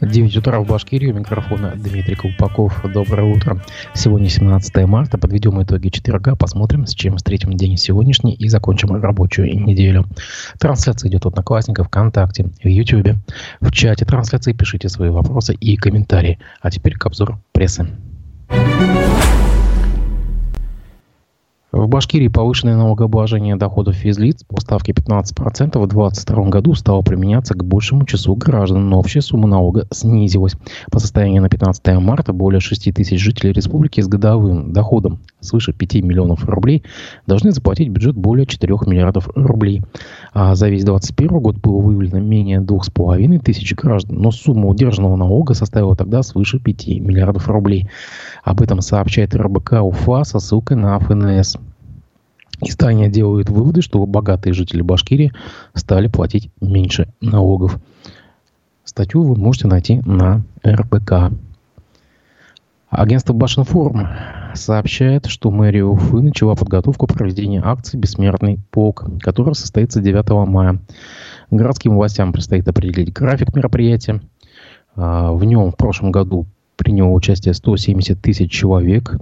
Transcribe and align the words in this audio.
9 0.00 0.36
утра 0.36 0.60
в 0.60 0.66
Башкирии. 0.66 1.10
У 1.10 1.14
микрофона 1.14 1.74
Дмитрий 1.76 2.14
Колпаков. 2.14 2.80
Доброе 2.92 3.34
утро. 3.34 3.60
Сегодня 3.94 4.28
17 4.28 4.86
марта. 4.86 5.18
Подведем 5.18 5.62
итоги 5.62 5.88
четверга. 5.88 6.36
Посмотрим, 6.36 6.86
с 6.86 6.94
чем 6.94 7.16
встретим 7.16 7.54
день 7.54 7.76
сегодняшний 7.76 8.34
и 8.34 8.48
закончим 8.48 8.94
рабочую 9.00 9.64
неделю. 9.64 10.06
Трансляция 10.58 11.08
идет 11.10 11.26
от 11.26 11.34
Одноклассников, 11.34 11.86
ВКонтакте, 11.86 12.50
в 12.62 12.66
Ютьюбе. 12.66 13.18
В 13.60 13.70
чате 13.70 14.04
трансляции 14.04 14.52
пишите 14.52 14.88
свои 14.88 15.10
вопросы 15.10 15.54
и 15.54 15.76
комментарии. 15.76 16.38
А 16.60 16.70
теперь 16.70 16.94
к 16.94 17.06
обзору 17.06 17.40
прессы. 17.52 17.88
В 21.78 21.86
Башкирии 21.86 22.26
повышенное 22.26 22.74
налогообложение 22.74 23.54
доходов 23.54 23.94
физлиц 23.94 24.42
по 24.42 24.60
ставке 24.60 24.90
15% 24.90 25.78
в 25.78 25.86
2022 25.86 26.48
году 26.48 26.74
стало 26.74 27.02
применяться 27.02 27.54
к 27.54 27.62
большему 27.64 28.04
числу 28.04 28.34
граждан, 28.34 28.88
но 28.88 28.98
общая 28.98 29.20
сумма 29.20 29.46
налога 29.46 29.86
снизилась. 29.92 30.56
По 30.90 30.98
состоянию 30.98 31.40
на 31.40 31.48
15 31.48 31.86
марта 32.00 32.32
более 32.32 32.58
6 32.58 32.92
тысяч 32.92 33.20
жителей 33.20 33.52
республики 33.52 34.00
с 34.00 34.08
годовым 34.08 34.72
доходом 34.72 35.20
свыше 35.38 35.72
5 35.72 36.02
миллионов 36.02 36.44
рублей 36.46 36.82
должны 37.28 37.52
заплатить 37.52 37.90
бюджет 37.90 38.16
более 38.16 38.44
4 38.44 38.74
миллиардов 38.86 39.28
рублей. 39.36 39.82
А 40.32 40.56
за 40.56 40.68
весь 40.68 40.82
2021 40.82 41.40
год 41.40 41.58
было 41.58 41.80
выявлено 41.80 42.18
менее 42.18 42.58
2,5 42.58 43.38
тысяч 43.38 43.72
граждан, 43.76 44.16
но 44.18 44.32
сумма 44.32 44.66
удержанного 44.66 45.14
налога 45.14 45.54
составила 45.54 45.94
тогда 45.94 46.24
свыше 46.24 46.58
5 46.58 46.88
миллиардов 46.98 47.48
рублей. 47.48 47.88
Об 48.42 48.62
этом 48.62 48.80
сообщает 48.80 49.36
РБК 49.36 49.74
УФА 49.74 50.24
со 50.24 50.40
ссылкой 50.40 50.76
на 50.76 50.98
ФНС. 50.98 51.56
Издание 52.60 53.08
делает 53.08 53.50
выводы, 53.50 53.82
что 53.82 54.04
богатые 54.04 54.52
жители 54.52 54.82
Башкирии 54.82 55.32
стали 55.74 56.08
платить 56.08 56.50
меньше 56.60 57.08
налогов. 57.20 57.78
Статью 58.84 59.22
вы 59.22 59.36
можете 59.36 59.68
найти 59.68 60.00
на 60.04 60.42
РБК. 60.66 61.32
Агентство 62.90 63.34
Башинформ 63.34 64.08
сообщает, 64.54 65.26
что 65.26 65.50
мэрия 65.50 65.84
Уфы 65.84 66.22
начала 66.22 66.54
подготовку 66.54 67.06
проведения 67.06 67.60
акции 67.62 67.98
«Бессмертный 67.98 68.60
полк», 68.70 69.04
которая 69.20 69.54
состоится 69.54 70.00
9 70.00 70.48
мая. 70.48 70.80
Городским 71.50 71.96
властям 71.96 72.32
предстоит 72.32 72.66
определить 72.66 73.12
график 73.12 73.54
мероприятия. 73.54 74.22
А, 74.96 75.32
в 75.32 75.44
нем 75.44 75.70
в 75.70 75.76
прошлом 75.76 76.10
году 76.10 76.46
приняло 76.76 77.10
участие 77.10 77.52
170 77.52 78.20
тысяч 78.22 78.50
человек. 78.50 79.16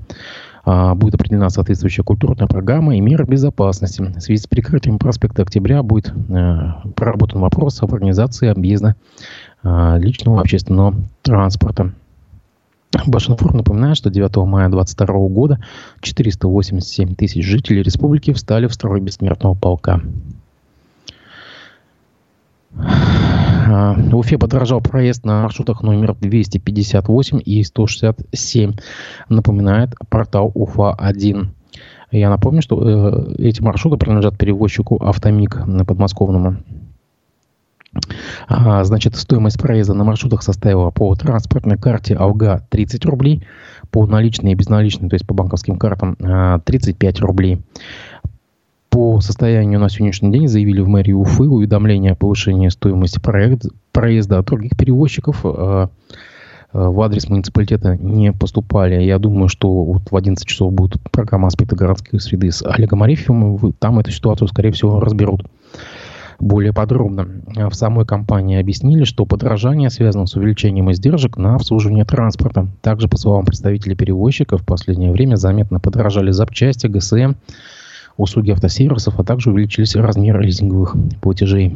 А, 0.69 0.97
будет 0.97 1.15
определена 1.15 1.49
соответствующая 1.49 2.03
культурная 2.03 2.49
программа 2.49 2.97
и 2.97 3.01
меры 3.01 3.25
безопасности. 3.25 4.03
В 4.03 4.21
связи 4.21 4.43
с 4.43 4.49
прикрытием 4.49 4.99
проспекта 4.99 5.43
Октября 5.43 5.85
будет 5.85 6.09
э, 6.09 6.73
проработан 6.97 7.41
вопрос 7.41 7.81
об 7.83 7.95
организации 7.95 8.49
объезда 8.49 8.97
э, 9.63 9.99
личного 9.99 10.41
общественного 10.41 10.97
транспорта. 11.23 11.93
Башинфор 13.07 13.55
напоминает, 13.55 13.97
что 13.97 14.11
9 14.11 14.37
мая 14.39 14.69
2022 14.69 15.29
года 15.29 15.61
487 16.01 17.15
тысяч 17.15 17.45
жителей 17.45 17.83
республики 17.85 18.33
встали 18.33 18.67
в 18.67 18.75
строй 18.75 19.01
бессмертного 19.01 19.55
полка. 19.55 20.01
В 23.67 24.17
Уфе 24.17 24.39
подорожал 24.39 24.81
проезд 24.81 25.25
на 25.25 25.43
маршрутах 25.43 25.83
номер 25.83 26.15
258 26.15 27.41
и 27.45 27.65
167, 27.65 28.75
напоминает 29.29 29.91
портал 30.09 30.53
УФА-1. 30.55 31.49
Я 32.13 32.31
напомню, 32.31 32.63
что 32.63 32.81
э, 32.81 33.35
эти 33.39 33.61
маршруты 33.61 33.97
принадлежат 33.97 34.39
перевозчику 34.39 35.03
«Автомик» 35.03 35.67
на 35.67 35.85
подмосковному. 35.85 36.59
А, 38.47 38.85
значит, 38.85 39.17
стоимость 39.17 39.61
проезда 39.61 39.95
на 39.95 40.05
маршрутах 40.05 40.43
составила 40.43 40.91
по 40.91 41.15
транспортной 41.15 41.79
карте 41.79 42.15
АЛГА 42.15 42.67
30 42.71 43.05
рублей, 43.07 43.47
по 43.91 44.07
наличной 44.07 44.53
и 44.53 44.55
безналичной, 44.55 45.09
то 45.09 45.15
есть 45.15 45.27
по 45.27 45.35
банковским 45.35 45.79
картам 45.79 46.17
35 46.17 47.21
а, 47.21 47.27
рублей 47.27 47.63
по 48.97 49.21
состоянию 49.21 49.79
на 49.79 49.91
сегодняшний 49.91 50.33
день 50.33 50.49
заявили 50.49 50.81
в 50.81 50.89
мэрии 50.89 51.13
Уфы 51.13 51.43
уведомление 51.43 52.13
о 52.13 52.15
повышении 52.15 52.71
стоимости 52.71 53.19
проект, 53.19 53.67
проезда 53.93 54.39
от 54.39 54.47
других 54.47 54.75
перевозчиков 54.75 55.43
э, 55.45 55.89
в 56.73 57.01
адрес 57.03 57.29
муниципалитета 57.29 57.99
не 57.99 58.33
поступали. 58.33 59.03
Я 59.03 59.19
думаю, 59.19 59.51
что 59.51 59.71
вот 59.85 60.11
в 60.11 60.17
11 60.17 60.47
часов 60.47 60.73
будет 60.73 60.99
программа 61.13 61.49
аспекта 61.49 61.77
городской 61.77 62.21
среды 62.21 62.51
с 62.51 62.65
Олегом 62.65 63.03
Арефьевым. 63.03 63.75
Там 63.75 63.99
эту 63.99 64.13
ситуацию, 64.13 64.49
скорее 64.49 64.73
всего, 64.73 64.99
разберут 64.99 65.45
более 66.39 66.73
подробно. 66.73 67.29
В 67.55 67.75
самой 67.75 68.07
компании 68.07 68.59
объяснили, 68.59 69.05
что 69.05 69.27
подорожание 69.27 69.91
связано 69.91 70.25
с 70.25 70.37
увеличением 70.37 70.91
издержек 70.91 71.37
на 71.37 71.57
обслуживание 71.57 72.07
транспорта. 72.07 72.67
Также, 72.81 73.09
по 73.09 73.19
словам 73.19 73.45
представителей 73.45 73.95
перевозчиков, 73.95 74.63
в 74.63 74.65
последнее 74.65 75.13
время 75.13 75.37
заметно 75.37 75.81
подорожали 75.81 76.31
запчасти, 76.31 76.87
ГСМ, 76.87 77.35
услуги 78.17 78.51
автосервисов, 78.51 79.19
а 79.19 79.25
также 79.25 79.51
увеличились 79.51 79.97
размеры 79.97 80.45
лизинговых 80.45 80.97
платежей. 81.21 81.75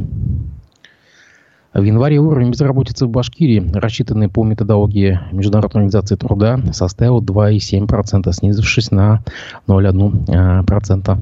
В 1.72 1.84
январе 1.84 2.18
уровень 2.18 2.50
безработицы 2.50 3.06
в 3.06 3.10
Башкирии, 3.10 3.70
рассчитанный 3.72 4.28
по 4.28 4.42
методологии 4.42 5.20
Международной 5.30 5.82
организации 5.82 6.16
труда, 6.16 6.58
составил 6.72 7.22
2,7%, 7.22 8.32
снизившись 8.32 8.90
на 8.90 9.22
0,1% 9.68 11.18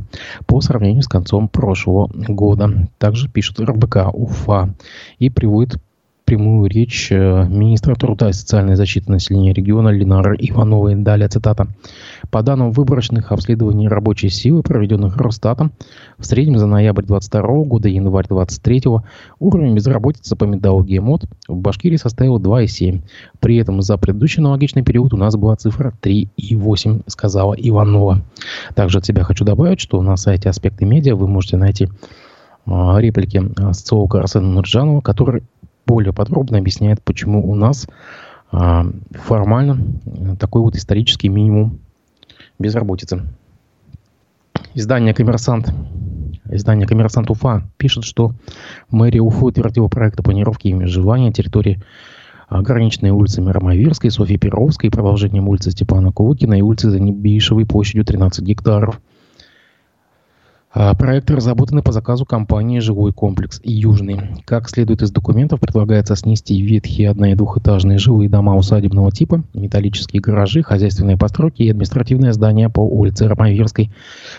по 0.46 0.60
сравнению 0.62 1.02
с 1.02 1.08
концом 1.08 1.48
прошлого 1.48 2.08
года. 2.14 2.88
Также 2.96 3.28
пишет 3.28 3.60
РБК 3.60 4.08
УФА 4.14 4.74
и 5.18 5.28
приводит 5.28 5.76
прямую 6.28 6.68
речь 6.68 7.08
э, 7.10 7.46
министра 7.48 7.94
труда 7.94 8.28
и 8.28 8.34
социальной 8.34 8.76
защиты 8.76 9.10
населения 9.10 9.54
региона 9.54 9.88
Ленары 9.88 10.36
Ивановой. 10.38 10.94
Далее 10.94 11.28
цитата. 11.28 11.68
По 12.30 12.42
данным 12.42 12.72
выборочных 12.72 13.32
обследований 13.32 13.88
рабочей 13.88 14.28
силы, 14.28 14.62
проведенных 14.62 15.16
Росстатом, 15.16 15.72
в 16.18 16.26
среднем 16.26 16.58
за 16.58 16.66
ноябрь 16.66 17.04
2022 17.04 17.64
года 17.64 17.88
и 17.88 17.94
январь 17.94 18.26
2023 18.28 18.82
уровень 19.38 19.74
безработицы 19.74 20.36
по 20.36 20.44
металлургии 20.44 20.98
МОД 20.98 21.24
в 21.48 21.56
Башкирии 21.56 21.96
составил 21.96 22.38
2,7. 22.38 23.00
При 23.40 23.56
этом 23.56 23.80
за 23.80 23.96
предыдущий 23.96 24.40
аналогичный 24.40 24.82
период 24.82 25.14
у 25.14 25.16
нас 25.16 25.36
была 25.36 25.56
цифра 25.56 25.94
3,8, 26.02 27.04
сказала 27.06 27.54
Иванова. 27.54 28.22
Также 28.74 28.98
от 28.98 29.06
себя 29.06 29.24
хочу 29.24 29.46
добавить, 29.46 29.80
что 29.80 30.02
на 30.02 30.16
сайте 30.16 30.50
«Аспекты 30.50 30.84
медиа» 30.84 31.16
вы 31.16 31.28
можете 31.28 31.56
найти 31.56 31.88
а, 32.66 32.98
реплики 32.98 33.42
социолога 33.72 34.20
Арсена 34.20 34.48
Нурджанова, 34.48 35.00
который 35.00 35.44
более 35.86 36.12
подробно 36.12 36.58
объясняет, 36.58 37.02
почему 37.02 37.50
у 37.50 37.54
нас 37.54 37.88
а, 38.52 38.86
формально 39.12 39.78
такой 40.38 40.60
вот 40.60 40.76
исторический 40.76 41.30
минимум 41.30 41.78
безработицы. 42.58 43.22
Издание 44.74 45.14
«Коммерсант» 45.14 45.72
Издание 46.50 46.86
«Коммерсант 46.86 47.30
Уфа» 47.30 47.68
пишет, 47.76 48.04
что 48.04 48.32
мэрия 48.90 49.20
Уфы 49.20 49.44
утвердила 49.44 49.88
проект 49.88 50.18
о 50.20 50.22
планировке 50.22 50.70
и 50.70 50.72
межевания 50.72 51.30
территории 51.30 51.82
ограниченной 52.48 53.10
улицами 53.10 53.50
Ромавирской, 53.50 54.10
Софьи 54.10 54.38
Перовской, 54.38 54.90
продолжением 54.90 55.48
улицы 55.48 55.70
Степана 55.70 56.10
Кулыкина 56.10 56.54
и 56.54 56.62
улицы 56.62 56.90
Занебишевой 56.90 57.66
площадью 57.66 58.04
13 58.04 58.42
гектаров– 58.44 59.00
проекты 60.72 61.34
разработаны 61.34 61.82
по 61.82 61.92
заказу 61.92 62.26
компании 62.26 62.78
«Жилой 62.80 63.12
комплекс 63.12 63.60
Южный». 63.64 64.42
Как 64.44 64.68
следует 64.68 65.02
из 65.02 65.10
документов, 65.10 65.60
предлагается 65.60 66.14
снести 66.14 66.60
ветхие 66.60 67.10
одно- 67.10 67.26
и 67.26 67.34
двухэтажные 67.34 67.98
жилые 67.98 68.28
дома 68.28 68.54
усадебного 68.54 69.10
типа, 69.10 69.42
металлические 69.54 70.20
гаражи, 70.20 70.62
хозяйственные 70.62 71.16
постройки 71.16 71.62
и 71.62 71.70
административное 71.70 72.32
здание 72.32 72.68
по 72.68 72.80
улице 72.80 73.28
Ромаверской. 73.28 73.90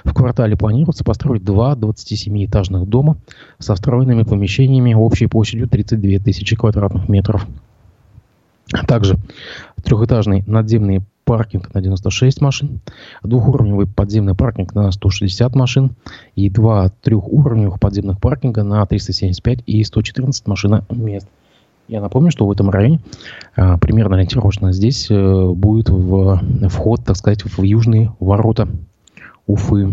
В 0.03 0.13
квартале 0.13 0.55
планируется 0.55 1.03
построить 1.03 1.43
два 1.43 1.73
27-этажных 1.73 2.87
дома 2.87 3.17
со 3.57 3.73
встроенными 3.75 4.23
помещениями 4.23 4.93
общей 4.93 5.27
площадью 5.27 5.67
32 5.67 6.19
тысячи 6.19 6.55
квадратных 6.55 7.09
метров. 7.09 7.47
Также 8.87 9.17
трехэтажный 9.83 10.43
надземный 10.45 11.01
паркинг 11.29 11.71
на 11.75 11.81
96 11.81 12.41
машин, 12.41 12.79
двухуровневый 13.21 13.85
подземный 13.85 14.33
паркинг 14.33 14.73
на 14.73 14.91
160 14.91 15.55
машин 15.55 15.91
и 16.35 16.49
два 16.49 16.89
трехуровневых 17.03 17.79
подземных 17.79 18.19
паркинга 18.19 18.63
на 18.63 18.83
375 18.83 19.59
и 19.67 19.83
114 19.83 20.47
машин 20.47 20.81
мест. 20.89 21.27
Я 21.87 22.01
напомню, 22.01 22.31
что 22.31 22.47
в 22.47 22.51
этом 22.51 22.71
районе 22.71 23.01
а, 23.55 23.77
примерно 23.77 24.15
ориентировочно 24.15 24.73
здесь 24.73 25.07
а, 25.11 25.51
будет 25.51 25.91
в, 25.91 26.41
вход, 26.67 27.05
так 27.05 27.15
сказать, 27.15 27.43
в 27.43 27.61
южные 27.61 28.11
ворота 28.19 28.67
Уфы. 29.45 29.87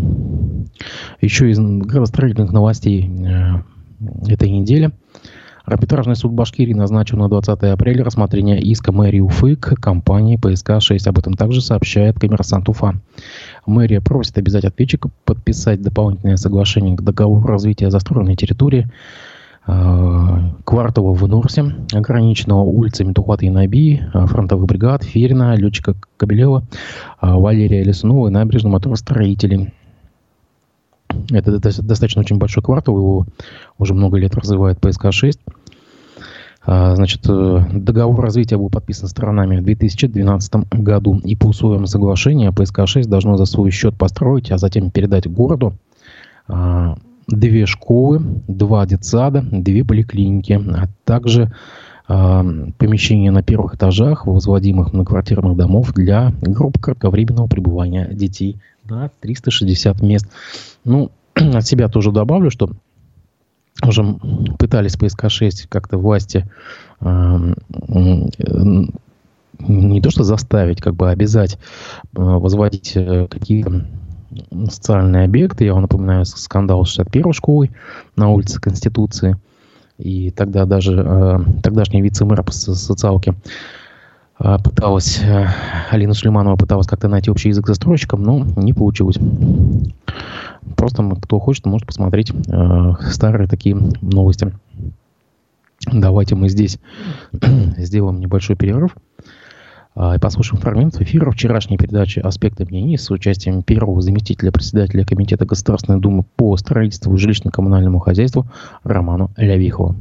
Еще 1.21 1.51
из 1.51 1.59
градостроительных 1.59 2.51
новостей 2.51 3.11
а, 3.27 3.61
этой 4.27 4.49
недели– 4.49 4.89
Арбитражный 5.67 6.15
суд 6.15 6.31
Башкирии 6.31 6.73
назначил 6.73 7.17
на 7.17 7.27
20 7.27 7.61
апреля 7.63 8.05
рассмотрение 8.05 8.61
иска 8.61 8.93
мэрии 8.93 9.19
Уфы 9.19 9.57
к 9.57 9.75
компании 9.75 10.37
ПСК-6. 10.37 11.09
Об 11.09 11.19
этом 11.19 11.33
также 11.33 11.59
сообщает 11.59 12.17
коммерсант 12.17 12.69
Уфа. 12.69 12.93
Мэрия 13.65 13.99
просит 13.99 14.37
обязать 14.37 14.63
ответчика 14.63 15.09
подписать 15.25 15.81
дополнительное 15.81 16.37
соглашение 16.37 16.95
к 16.95 17.01
договору 17.01 17.45
развития 17.45 17.91
застроенной 17.91 18.37
территории 18.37 18.89
Квартова 19.65 21.13
в 21.13 21.27
Нурсе, 21.27 21.75
ограниченного 21.91 22.61
улицами 22.61 23.11
Тухвата 23.11 23.45
и 23.45 23.49
Наби, 23.49 24.01
фронтовых 24.13 24.67
бригад, 24.67 25.03
Ферина, 25.03 25.53
летчика 25.57 25.95
Кобелева, 26.15 26.63
Валерия 27.21 27.83
Лесунова 27.83 28.29
и 28.29 28.31
набережного 28.31 28.75
моторостроителей. 28.75 29.73
Это 31.29 31.59
достаточно 31.59 32.21
очень 32.21 32.37
большой 32.37 32.63
квартал, 32.63 32.97
его 32.97 33.25
уже 33.77 33.93
много 33.93 34.17
лет 34.17 34.33
развивает 34.35 34.79
ПСК-6. 34.79 35.37
А, 36.69 36.95
значит, 36.95 37.21
э, 37.29 37.61
договор 37.71 38.19
развития 38.19 38.57
был 38.57 38.69
подписан 38.69 39.07
сторонами 39.07 39.57
в 39.57 39.63
2012 39.63 40.69
году. 40.71 41.17
И 41.23 41.33
по 41.33 41.47
условиям 41.47 41.87
соглашения 41.87 42.51
ПСК-6 42.51 43.07
должно 43.07 43.37
за 43.37 43.45
свой 43.45 43.71
счет 43.71 43.95
построить, 43.95 44.51
а 44.51 44.57
затем 44.57 44.91
передать 44.91 45.31
городу 45.31 45.75
а, 46.49 46.97
две 47.25 47.65
школы, 47.67 48.19
два 48.49 48.85
детсада, 48.85 49.45
две 49.49 49.85
поликлиники, 49.85 50.61
а 50.75 50.89
также 51.05 51.53
а, 52.05 52.45
помещения 52.77 53.31
на 53.31 53.43
первых 53.43 53.75
этажах 53.75 54.25
возводимых 54.25 54.91
многоквартирных 54.91 55.55
домов 55.55 55.93
для 55.93 56.33
групп 56.41 56.79
кратковременного 56.81 57.47
пребывания 57.47 58.09
детей 58.11 58.57
на 58.83 59.09
360 59.21 60.01
мест. 60.01 60.29
Ну, 60.83 61.11
от 61.33 61.65
себя 61.65 61.87
тоже 61.87 62.11
добавлю, 62.11 62.51
что 62.51 62.71
уже 63.85 64.03
пытались 64.57 64.95
ПСК-6 64.95 65.67
как-то 65.69 65.97
власти 65.97 66.49
э, 67.01 67.53
не 69.59 70.01
то 70.01 70.09
что 70.09 70.23
заставить, 70.23 70.81
как 70.81 70.95
бы 70.95 71.09
обязать 71.09 71.55
э, 71.55 71.57
возводить 72.21 72.93
э, 72.95 73.27
какие-то 73.29 73.85
социальные 74.69 75.25
объекты. 75.25 75.65
Я 75.65 75.73
вам 75.73 75.83
напоминаю 75.83 76.25
скандал 76.25 76.83
61-й 76.83 77.33
школы 77.33 77.71
на 78.15 78.29
улице 78.29 78.59
Конституции. 78.59 79.37
И 79.97 80.29
тогда 80.31 80.65
даже 80.65 80.93
э, 80.93 81.39
тогдашний 81.63 82.01
вице-мэр 82.01 82.43
по 82.43 82.51
социалке 82.51 83.35
пыталась, 84.63 85.19
Алина 85.89 86.13
Сулейманова 86.13 86.57
пыталась 86.57 86.85
как-то 86.85 87.07
найти 87.07 87.31
общий 87.31 87.49
язык 87.49 87.65
с 87.65 87.69
застройщиком, 87.69 88.21
но 88.21 88.45
не 88.55 88.71
получилось. 88.71 89.17
Просто 90.75 91.07
кто 91.21 91.39
хочет, 91.39 91.65
может 91.65 91.87
посмотреть 91.87 92.31
э, 92.31 92.93
старые 93.11 93.47
такие 93.47 93.75
новости. 94.01 94.53
Давайте 95.91 96.35
мы 96.35 96.49
здесь 96.49 96.79
сделаем 97.77 98.19
небольшой 98.19 98.55
перерыв 98.55 98.95
э, 99.95 100.15
и 100.15 100.19
послушаем 100.19 100.61
фрагмент 100.61 100.99
эфира 101.01 101.31
вчерашней 101.31 101.77
передачи 101.77 102.19
«Аспекты 102.19 102.65
мнений» 102.65 102.97
с 102.97 103.09
участием 103.09 103.63
первого 103.63 104.01
заместителя 104.01 104.51
председателя 104.51 105.05
Комитета 105.05 105.45
Государственной 105.45 105.99
Думы 105.99 106.23
по 106.35 106.57
строительству 106.57 107.13
и 107.13 107.17
жилищно-коммунальному 107.17 107.99
хозяйству 107.99 108.47
Роману 108.83 109.31
Лявихову 109.37 109.95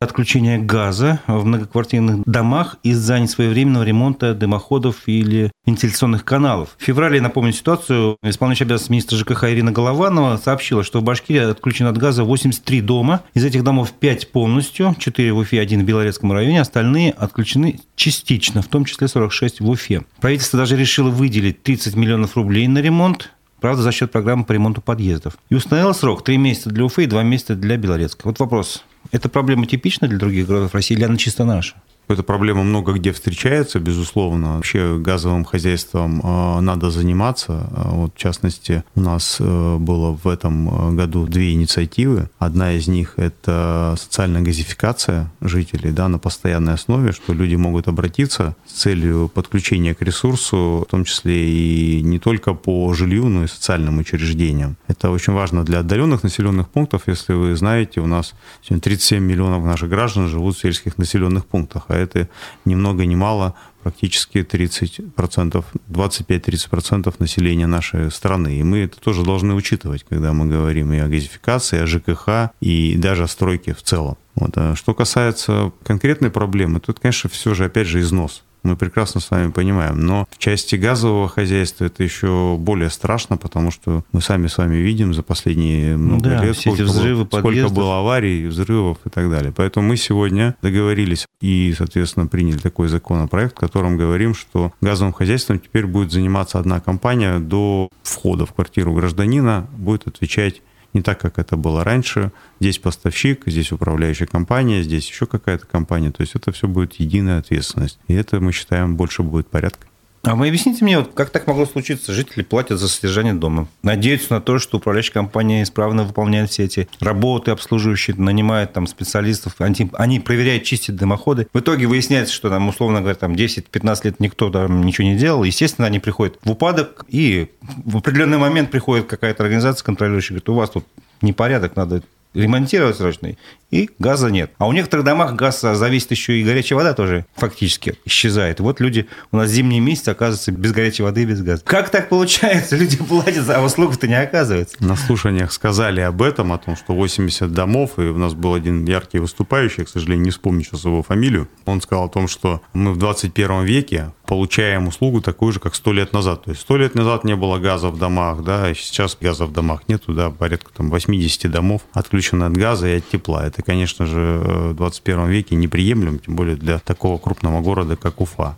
отключения 0.00 0.58
газа 0.58 1.20
в 1.26 1.44
многоквартирных 1.44 2.22
домах 2.26 2.76
из-за 2.82 3.18
несвоевременного 3.18 3.82
ремонта 3.82 4.34
дымоходов 4.34 5.02
или 5.06 5.50
вентиляционных 5.64 6.24
каналов. 6.24 6.76
В 6.78 6.82
феврале, 6.82 7.20
напомню 7.20 7.52
ситуацию, 7.52 8.18
исполняющий 8.22 8.64
обязанности 8.64 8.90
министра 8.90 9.16
ЖКХ 9.16 9.44
Ирина 9.44 9.72
Голованова 9.72 10.36
сообщила, 10.36 10.84
что 10.84 11.00
в 11.00 11.02
Башкирии 11.02 11.50
отключено 11.50 11.90
от 11.90 11.96
газа 11.96 12.24
83 12.24 12.82
дома. 12.82 13.22
Из 13.32 13.44
этих 13.44 13.64
домов 13.64 13.92
5 13.92 14.32
полностью, 14.32 14.94
4 14.98 15.32
в 15.32 15.38
Уфе, 15.38 15.60
1 15.60 15.80
в 15.80 15.84
Белорецком 15.84 16.32
районе, 16.32 16.60
остальные 16.60 17.12
отключены 17.12 17.80
частично, 17.94 18.60
в 18.60 18.68
том 18.68 18.84
числе 18.84 19.08
46 19.08 19.60
в 19.60 19.70
Уфе. 19.70 20.02
Правительство 20.20 20.58
даже 20.58 20.76
решило 20.76 21.08
выделить 21.08 21.62
30 21.62 21.96
миллионов 21.96 22.36
рублей 22.36 22.66
на 22.68 22.78
ремонт 22.78 23.32
правда, 23.58 23.82
за 23.82 23.90
счет 23.90 24.12
программы 24.12 24.44
по 24.44 24.52
ремонту 24.52 24.80
подъездов. 24.80 25.38
И 25.48 25.54
установила 25.54 25.92
срок 25.92 26.22
3 26.22 26.36
месяца 26.36 26.70
для 26.70 26.84
Уфы 26.84 27.04
и 27.04 27.06
2 27.06 27.22
месяца 27.22 27.56
для 27.56 27.76
Белорецка. 27.76 28.20
Вот 28.24 28.38
вопрос. 28.38 28.84
Эта 29.12 29.28
проблема 29.28 29.66
типична 29.66 30.08
для 30.08 30.18
других 30.18 30.46
городов 30.46 30.74
России 30.74 30.94
или 30.94 31.04
она 31.04 31.16
чисто 31.16 31.44
наша? 31.44 31.74
Эта 32.08 32.22
проблема 32.22 32.62
много 32.62 32.92
где 32.92 33.12
встречается, 33.12 33.80
безусловно. 33.80 34.56
Вообще 34.56 34.96
газовым 34.96 35.44
хозяйством 35.44 36.20
э, 36.22 36.60
надо 36.60 36.90
заниматься. 36.92 37.68
А 37.74 37.90
вот, 37.90 38.14
в 38.14 38.18
частности, 38.18 38.84
у 38.94 39.00
нас 39.00 39.38
э, 39.40 39.76
было 39.76 40.12
в 40.12 40.28
этом 40.28 40.68
э, 40.68 40.94
году 40.94 41.26
две 41.26 41.52
инициативы. 41.52 42.30
Одна 42.38 42.74
из 42.74 42.86
них– 42.86 43.14
это 43.16 43.96
социальная 43.98 44.40
газификация 44.40 45.32
жителей 45.40 45.90
да, 45.90 46.06
на 46.08 46.18
постоянной 46.18 46.74
основе, 46.74 47.10
что 47.10 47.32
люди 47.32 47.56
могут 47.56 47.88
обратиться 47.88 48.54
с 48.66 48.74
целью 48.74 49.28
подключения 49.28 49.92
к 49.94 50.02
ресурсу, 50.02 50.84
в 50.86 50.90
том 50.90 51.04
числе 51.04 51.48
и 51.48 52.02
не 52.02 52.20
только 52.20 52.54
по 52.54 52.94
жилью, 52.94 53.26
но 53.26 53.42
и 53.42 53.48
социальным 53.48 53.98
учреждениям. 53.98 54.76
Это 54.86 55.10
очень 55.10 55.32
важно 55.32 55.64
для 55.64 55.80
отдаленных 55.80 56.22
населенных 56.22 56.68
пунктов. 56.68 57.02
Если 57.06 57.32
вы 57.32 57.56
знаете, 57.56 58.00
у 58.00 58.06
нас 58.06 58.34
37 58.68 59.20
миллионов 59.20 59.64
наших 59.64 59.88
граждан 59.88 60.28
живут 60.28 60.56
в 60.56 60.60
сельских 60.60 60.98
населенных 60.98 61.46
пунктах, 61.46 61.90
это 61.96 62.28
ни 62.64 62.74
много 62.74 63.04
ни 63.06 63.14
мало 63.14 63.54
практически 63.82 64.38
30%, 64.38 65.64
25-30% 65.88 67.14
населения 67.18 67.66
нашей 67.66 68.10
страны. 68.10 68.58
И 68.58 68.62
мы 68.64 68.78
это 68.78 68.98
тоже 68.98 69.22
должны 69.22 69.54
учитывать, 69.54 70.04
когда 70.08 70.32
мы 70.32 70.46
говорим 70.46 70.92
и 70.92 70.98
о 70.98 71.06
газификации, 71.06 71.78
и 71.78 71.82
о 71.82 71.86
ЖКХ, 71.86 72.52
и 72.60 72.96
даже 72.96 73.24
о 73.24 73.28
стройке 73.28 73.74
в 73.74 73.82
целом. 73.82 74.16
Вот. 74.34 74.50
А 74.56 74.74
что 74.74 74.92
касается 74.92 75.72
конкретной 75.84 76.30
проблемы, 76.30 76.80
тут, 76.80 76.98
конечно, 76.98 77.30
все 77.30 77.54
же, 77.54 77.66
опять 77.66 77.86
же, 77.86 78.00
износ 78.00 78.42
мы 78.66 78.76
прекрасно 78.76 79.20
с 79.20 79.30
вами 79.30 79.50
понимаем. 79.50 80.00
Но 80.00 80.26
в 80.30 80.38
части 80.38 80.76
газового 80.76 81.28
хозяйства 81.28 81.84
это 81.84 82.02
еще 82.02 82.56
более 82.58 82.90
страшно, 82.90 83.36
потому 83.36 83.70
что 83.70 84.04
мы 84.12 84.20
сами 84.20 84.48
с 84.48 84.58
вами 84.58 84.76
видим 84.76 85.14
за 85.14 85.22
последние 85.22 85.96
много 85.96 86.30
да, 86.30 86.44
лет, 86.44 86.58
сколько, 86.58 86.82
взрывы 86.82 87.24
было, 87.24 87.40
сколько 87.40 87.68
было 87.68 87.98
аварий, 88.00 88.46
взрывов 88.46 88.98
и 89.04 89.10
так 89.10 89.30
далее. 89.30 89.52
Поэтому 89.56 89.88
мы 89.88 89.96
сегодня 89.96 90.56
договорились 90.62 91.26
и, 91.40 91.74
соответственно, 91.76 92.26
приняли 92.26 92.58
такой 92.58 92.88
законопроект, 92.88 93.52
в 93.56 93.60
котором 93.60 93.96
говорим, 93.96 94.34
что 94.34 94.72
газовым 94.80 95.12
хозяйством 95.12 95.58
теперь 95.58 95.86
будет 95.86 96.12
заниматься 96.12 96.58
одна 96.58 96.80
компания 96.80 97.38
до 97.38 97.88
входа 98.02 98.46
в 98.46 98.52
квартиру 98.52 98.94
гражданина, 98.94 99.66
будет 99.76 100.06
отвечать 100.06 100.62
не 100.92 101.02
так, 101.02 101.20
как 101.20 101.38
это 101.38 101.56
было 101.56 101.84
раньше. 101.84 102.32
Здесь 102.60 102.78
поставщик, 102.78 103.42
здесь 103.46 103.72
управляющая 103.72 104.26
компания, 104.26 104.82
здесь 104.82 105.08
еще 105.08 105.26
какая-то 105.26 105.66
компания. 105.66 106.10
То 106.10 106.22
есть 106.22 106.34
это 106.34 106.52
все 106.52 106.68
будет 106.68 106.94
единая 106.94 107.38
ответственность. 107.38 107.98
И 108.08 108.14
это, 108.14 108.40
мы 108.40 108.52
считаем, 108.52 108.96
больше 108.96 109.22
будет 109.22 109.48
порядка. 109.48 109.86
А 110.26 110.34
вы 110.34 110.48
объясните 110.48 110.84
мне, 110.84 110.98
вот 110.98 111.12
как 111.14 111.30
так 111.30 111.46
могло 111.46 111.66
случиться? 111.66 112.12
Жители 112.12 112.42
платят 112.42 112.80
за 112.80 112.88
содержание 112.88 113.32
дома, 113.32 113.68
надеются 113.84 114.34
на 114.34 114.40
то, 114.40 114.58
что 114.58 114.78
управляющая 114.78 115.12
компания 115.12 115.62
исправно 115.62 116.02
выполняет 116.02 116.50
все 116.50 116.64
эти 116.64 116.88
работы 116.98 117.52
обслуживающие, 117.52 118.16
нанимает 118.16 118.72
там 118.72 118.88
специалистов, 118.88 119.54
они, 119.58 119.88
они 119.92 120.18
проверяют, 120.18 120.64
чистят 120.64 120.96
дымоходы. 120.96 121.46
В 121.52 121.60
итоге 121.60 121.86
выясняется, 121.86 122.34
что 122.34 122.50
там, 122.50 122.68
условно 122.68 123.02
говоря, 123.02 123.14
там 123.14 123.34
10-15 123.34 124.00
лет 124.02 124.18
никто 124.18 124.50
там 124.50 124.82
ничего 124.82 125.06
не 125.06 125.16
делал. 125.16 125.44
Естественно, 125.44 125.86
они 125.86 126.00
приходят 126.00 126.40
в 126.42 126.50
упадок, 126.50 127.04
и 127.06 127.52
в 127.84 127.98
определенный 127.98 128.38
момент 128.38 128.72
приходит 128.72 129.06
какая-то 129.06 129.44
организация 129.44 129.84
контролирующая, 129.84 130.34
говорит, 130.34 130.48
у 130.48 130.54
вас 130.54 130.70
тут 130.70 130.86
непорядок, 131.22 131.76
надо 131.76 132.02
ремонтировать 132.36 132.96
срочно, 132.96 133.34
и 133.70 133.90
газа 133.98 134.30
нет. 134.30 134.52
А 134.58 134.68
у 134.68 134.72
некоторых 134.72 135.04
домах 135.04 135.34
газ 135.34 135.60
зависит 135.60 136.12
еще 136.12 136.38
и 136.38 136.44
горячая 136.44 136.76
вода 136.76 136.94
тоже 136.94 137.26
фактически 137.34 137.98
исчезает. 138.04 138.60
Вот 138.60 138.80
люди 138.80 139.08
у 139.32 139.36
нас 139.36 139.50
зимний 139.50 139.80
месяц 139.80 140.08
оказываются 140.08 140.52
без 140.52 140.72
горячей 140.72 141.02
воды 141.02 141.22
и 141.22 141.24
без 141.26 141.42
газа. 141.42 141.62
Как 141.64 141.90
так 141.90 142.08
получается? 142.08 142.76
Люди 142.86 142.96
платят, 142.96 143.48
а 143.50 143.62
услуг-то 143.62 144.06
не 144.06 144.20
оказывается. 144.20 144.76
На 144.80 144.96
слушаниях 144.96 145.52
сказали 145.52 146.00
об 146.00 146.22
этом, 146.22 146.52
о 146.52 146.58
том, 146.58 146.76
что 146.76 146.94
80 146.94 147.50
домов, 147.52 147.98
и 147.98 148.02
у 148.02 148.18
нас 148.18 148.34
был 148.34 148.54
один 148.54 148.84
яркий 148.84 149.18
выступающий, 149.18 149.84
к 149.84 149.88
сожалению, 149.88 150.24
не 150.24 150.30
вспомню 150.30 150.62
сейчас 150.62 150.84
его 150.84 151.02
фамилию. 151.02 151.48
Он 151.64 151.80
сказал 151.80 152.06
о 152.06 152.08
том, 152.08 152.28
что 152.28 152.62
мы 152.72 152.92
в 152.92 152.98
21 152.98 153.64
веке 153.64 154.12
получаем 154.26 154.88
услугу 154.88 155.20
такую 155.20 155.52
же, 155.52 155.60
как 155.60 155.74
100 155.74 155.92
лет 155.92 156.12
назад. 156.12 156.44
То 156.44 156.50
есть 156.50 156.62
100 156.62 156.76
лет 156.76 156.94
назад 156.94 157.24
не 157.24 157.36
было 157.36 157.58
газа 157.58 157.88
в 157.88 157.98
домах, 157.98 158.42
да, 158.42 158.72
сейчас 158.74 159.16
газа 159.20 159.46
в 159.46 159.52
домах 159.52 159.88
нету, 159.88 160.12
да, 160.12 160.30
порядка 160.30 160.72
там 160.74 160.90
80 160.90 161.50
домов 161.50 161.82
отключены 161.92 162.44
от 162.44 162.52
газа 162.52 162.88
и 162.88 162.98
от 162.98 163.08
тепла. 163.08 163.46
Это, 163.46 163.62
конечно 163.62 164.06
же, 164.06 164.40
в 164.44 164.74
21 164.74 165.26
веке 165.28 165.54
неприемлемо, 165.56 166.18
тем 166.18 166.36
более 166.36 166.56
для 166.56 166.78
такого 166.78 167.18
крупного 167.18 167.60
города, 167.60 167.96
как 167.96 168.20
Уфа. 168.20 168.56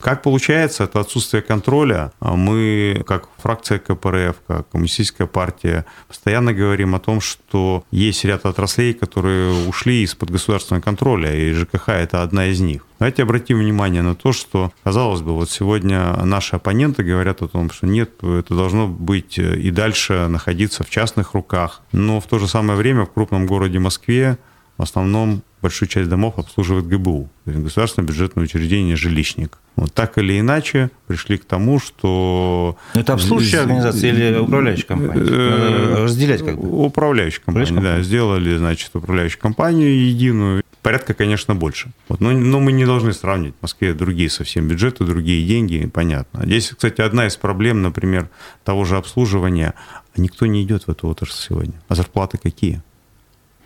Как 0.00 0.22
получается, 0.22 0.84
это 0.84 1.00
отсутствие 1.00 1.42
контроля. 1.42 2.12
Мы, 2.20 3.02
как 3.06 3.28
фракция 3.36 3.78
КПРФ, 3.78 4.36
как 4.46 4.68
коммунистическая 4.70 5.26
партия, 5.26 5.84
постоянно 6.08 6.54
говорим 6.54 6.94
о 6.94 7.00
том, 7.00 7.20
что 7.20 7.84
есть 7.90 8.24
ряд 8.24 8.46
отраслей, 8.46 8.94
которые 8.94 9.68
ушли 9.68 10.02
из-под 10.02 10.30
государственного 10.30 10.82
контроля, 10.82 11.34
и 11.34 11.52
ЖКХ– 11.52 11.88
это 11.88 12.22
одна 12.22 12.46
из 12.46 12.60
них. 12.60 12.86
Давайте 12.98 13.22
обратим 13.22 13.58
внимание 13.58 14.02
на 14.02 14.14
то, 14.14 14.32
что, 14.32 14.72
казалось 14.84 15.20
бы, 15.20 15.32
вот 15.34 15.50
сегодня 15.50 16.16
наши 16.24 16.56
оппоненты 16.56 17.02
говорят 17.02 17.42
о 17.42 17.48
том, 17.48 17.70
что 17.70 17.86
нет, 17.86 18.10
это 18.22 18.54
должно 18.54 18.88
быть 18.88 19.38
и 19.38 19.70
дальше 19.70 20.28
находиться 20.28 20.84
в 20.84 20.90
частных 20.90 21.34
руках. 21.34 21.82
Но 21.92 22.20
в 22.20 22.26
то 22.26 22.38
же 22.38 22.48
самое 22.48 22.78
время 22.78 23.04
в 23.04 23.12
крупном 23.12 23.46
городе 23.46 23.78
Москве 23.78 24.38
в 24.76 24.82
основном 24.82 25.42
большую 25.60 25.88
часть 25.88 26.08
домов 26.08 26.34
обслуживает 26.38 26.86
ГБУ, 26.86 27.28
то 27.44 27.50
есть 27.50 27.62
государственное 27.62 28.06
бюджетное 28.06 28.44
учреждение 28.44 28.96
«Жилищник». 28.96 29.58
Вот 29.76 29.94
так 29.94 30.18
или 30.18 30.38
иначе 30.38 30.90
пришли 31.06 31.38
к 31.38 31.44
тому, 31.44 31.78
что... 31.78 32.76
Это 32.92 33.14
обслуживающая 33.14 33.60
организация 33.60 34.12
или 34.12 34.38
управляющая 34.38 34.86
компания? 34.86 35.24
Э, 35.26 36.04
разделять 36.04 36.44
как 36.44 36.60
бы? 36.60 36.84
Управляющая 36.84 37.40
компания, 37.42 37.80
да. 37.80 38.02
Сделали, 38.02 38.56
значит, 38.56 38.90
управляющую 38.94 39.40
компанию 39.40 40.06
единую. 40.08 40.62
Порядка, 40.82 41.14
конечно, 41.14 41.54
больше. 41.54 41.92
Вот, 42.08 42.20
но, 42.20 42.32
но 42.32 42.58
мы 42.60 42.72
не 42.72 42.84
должны 42.84 43.12
сравнивать. 43.12 43.54
В 43.58 43.62
Москве 43.62 43.94
другие 43.94 44.28
совсем 44.28 44.66
бюджеты, 44.66 45.04
другие 45.04 45.46
деньги, 45.46 45.86
понятно. 45.86 46.44
Здесь, 46.44 46.70
кстати, 46.70 47.00
одна 47.00 47.26
из 47.26 47.36
проблем, 47.36 47.80
например, 47.80 48.28
того 48.64 48.84
же 48.84 48.96
обслуживания. 48.96 49.74
Никто 50.16 50.46
не 50.46 50.62
идет 50.62 50.84
в 50.84 50.90
эту 50.90 51.08
отрасль 51.08 51.40
сегодня. 51.48 51.74
А 51.88 51.94
зарплаты 51.94 52.38
какие? 52.38 52.82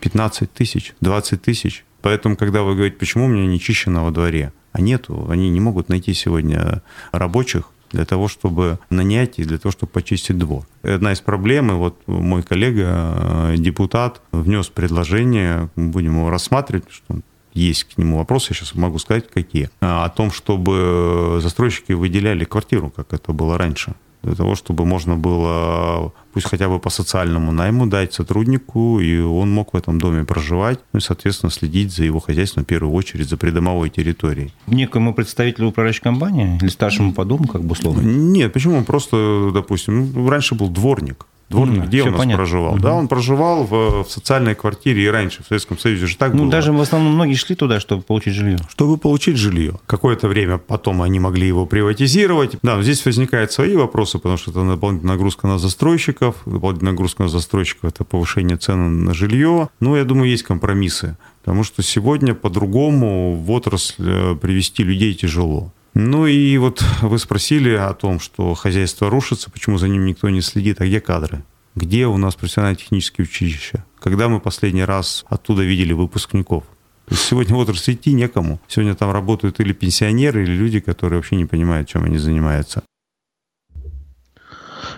15 0.04 0.52
тысяч, 0.52 0.94
20 1.00 1.40
тысяч. 1.40 1.84
Поэтому, 2.02 2.36
когда 2.36 2.62
вы 2.62 2.74
говорите, 2.74 2.98
почему 2.98 3.24
у 3.24 3.28
меня 3.28 3.46
не 3.46 3.58
чищено 3.58 4.04
во 4.04 4.10
дворе, 4.10 4.52
а 4.72 4.82
нету, 4.82 5.26
они 5.30 5.48
не 5.48 5.60
могут 5.60 5.88
найти 5.88 6.12
сегодня 6.12 6.82
рабочих 7.10 7.70
для 7.90 8.04
того, 8.04 8.28
чтобы 8.28 8.78
нанять 8.90 9.38
и 9.38 9.44
для 9.44 9.56
того, 9.56 9.72
чтобы 9.72 9.92
почистить 9.92 10.36
двор. 10.36 10.66
Одна 10.82 11.12
из 11.12 11.20
проблем, 11.20 11.78
вот 11.78 11.96
мой 12.06 12.42
коллега, 12.42 12.84
э, 12.86 13.54
депутат, 13.56 14.20
внес 14.30 14.68
предложение, 14.68 15.70
будем 15.74 16.18
его 16.18 16.28
рассматривать, 16.28 16.84
что 16.90 17.20
есть 17.54 17.84
к 17.84 17.96
нему 17.96 18.18
вопросы, 18.18 18.48
я 18.50 18.56
сейчас 18.56 18.74
могу 18.74 18.98
сказать, 18.98 19.30
какие, 19.30 19.70
о 19.80 20.10
том, 20.10 20.30
чтобы 20.32 21.38
застройщики 21.40 21.92
выделяли 21.92 22.44
квартиру, 22.44 22.90
как 22.90 23.14
это 23.14 23.32
было 23.32 23.56
раньше 23.56 23.94
для 24.24 24.34
того, 24.34 24.54
чтобы 24.54 24.84
можно 24.84 25.16
было, 25.16 26.12
пусть 26.32 26.46
хотя 26.46 26.68
бы 26.68 26.78
по 26.78 26.90
социальному 26.90 27.52
найму 27.52 27.86
дать 27.86 28.14
сотруднику, 28.14 29.00
и 29.00 29.18
он 29.20 29.50
мог 29.50 29.74
в 29.74 29.76
этом 29.76 29.98
доме 29.98 30.24
проживать, 30.24 30.80
ну 30.92 30.98
и, 30.98 31.02
соответственно, 31.02 31.50
следить 31.50 31.92
за 31.92 32.04
его 32.04 32.20
хозяйством, 32.20 32.64
в 32.64 32.66
первую 32.66 32.94
очередь, 32.94 33.28
за 33.28 33.36
придомовой 33.36 33.90
территорией. 33.90 34.52
Некому 34.66 35.14
представителю 35.14 35.68
управляющей 35.68 36.02
компании 36.02 36.58
или 36.60 36.68
старшему 36.68 37.12
по 37.12 37.24
дому, 37.24 37.46
как 37.46 37.62
бы 37.62 37.72
условно? 37.72 38.00
Нет, 38.00 38.52
почему? 38.52 38.82
Просто, 38.84 39.50
допустим, 39.52 40.12
ну, 40.12 40.28
раньше 40.28 40.54
был 40.54 40.68
дворник, 40.68 41.26
Дворник 41.48 41.82
mm, 41.82 41.86
где 41.86 42.02
у 42.02 42.06
нас 42.06 42.18
понятно. 42.18 42.36
проживал? 42.36 42.76
Mm-hmm. 42.76 42.80
Да, 42.80 42.94
он 42.94 43.08
проживал 43.08 43.64
в, 43.64 44.04
в 44.04 44.10
социальной 44.10 44.54
квартире 44.54 45.04
и 45.04 45.08
раньше, 45.08 45.42
в 45.42 45.46
Советском 45.46 45.78
Союзе 45.78 46.06
же 46.06 46.16
так 46.16 46.32
ну, 46.32 46.38
было. 46.38 46.44
Ну, 46.46 46.50
даже 46.50 46.72
в 46.72 46.80
основном 46.80 47.14
многие 47.14 47.34
шли 47.34 47.54
туда, 47.54 47.80
чтобы 47.80 48.02
получить 48.02 48.34
жилье. 48.34 48.58
Чтобы 48.68 48.96
получить 48.96 49.36
жилье. 49.36 49.78
Какое-то 49.86 50.28
время 50.28 50.58
потом 50.58 51.02
они 51.02 51.20
могли 51.20 51.46
его 51.46 51.66
приватизировать. 51.66 52.56
Да, 52.62 52.76
но 52.76 52.82
здесь 52.82 53.04
возникают 53.04 53.52
свои 53.52 53.76
вопросы, 53.76 54.18
потому 54.18 54.36
что 54.36 54.50
это 54.50 54.64
дополнительная 54.64 55.14
нагрузка 55.14 55.46
на 55.46 55.58
застройщиков. 55.58 56.36
Дополнительная 56.46 56.92
нагрузка 56.92 57.24
на 57.24 57.28
застройщиков– 57.28 57.84
это 57.92 58.04
повышение 58.04 58.56
цен 58.56 59.04
на 59.04 59.14
жилье. 59.14 59.68
Ну, 59.80 59.96
я 59.96 60.04
думаю, 60.04 60.30
есть 60.30 60.44
компромиссы. 60.44 61.16
Потому 61.44 61.62
что 61.62 61.82
сегодня 61.82 62.34
по-другому 62.34 63.34
в 63.34 63.50
отрасль 63.50 63.94
э, 63.98 64.34
привести 64.40 64.82
людей 64.82 65.12
тяжело. 65.12 65.72
Ну 65.94 66.26
и 66.26 66.58
вот 66.58 66.84
вы 67.02 67.18
спросили 67.18 67.70
о 67.70 67.94
том, 67.94 68.18
что 68.18 68.54
хозяйство 68.54 69.08
рушится, 69.08 69.48
почему 69.48 69.78
за 69.78 69.88
ним 69.88 70.04
никто 70.04 70.28
не 70.28 70.40
следит, 70.40 70.80
а 70.80 70.86
где 70.86 71.00
кадры? 71.00 71.44
Где 71.76 72.06
у 72.06 72.16
нас 72.16 72.34
профессионально-технические 72.34 73.24
училища? 73.24 73.84
Когда 74.00 74.28
мы 74.28 74.40
последний 74.40 74.84
раз 74.84 75.24
оттуда 75.28 75.62
видели 75.62 75.92
выпускников? 75.92 76.64
Сегодня 77.10 77.54
в 77.54 77.58
отрасли 77.58 77.92
идти 77.92 78.12
некому. 78.12 78.60
Сегодня 78.66 78.94
там 78.94 79.12
работают 79.12 79.60
или 79.60 79.72
пенсионеры, 79.72 80.42
или 80.42 80.52
люди, 80.52 80.80
которые 80.80 81.18
вообще 81.18 81.36
не 81.36 81.44
понимают, 81.44 81.88
чем 81.88 82.04
они 82.04 82.18
занимаются. 82.18 82.82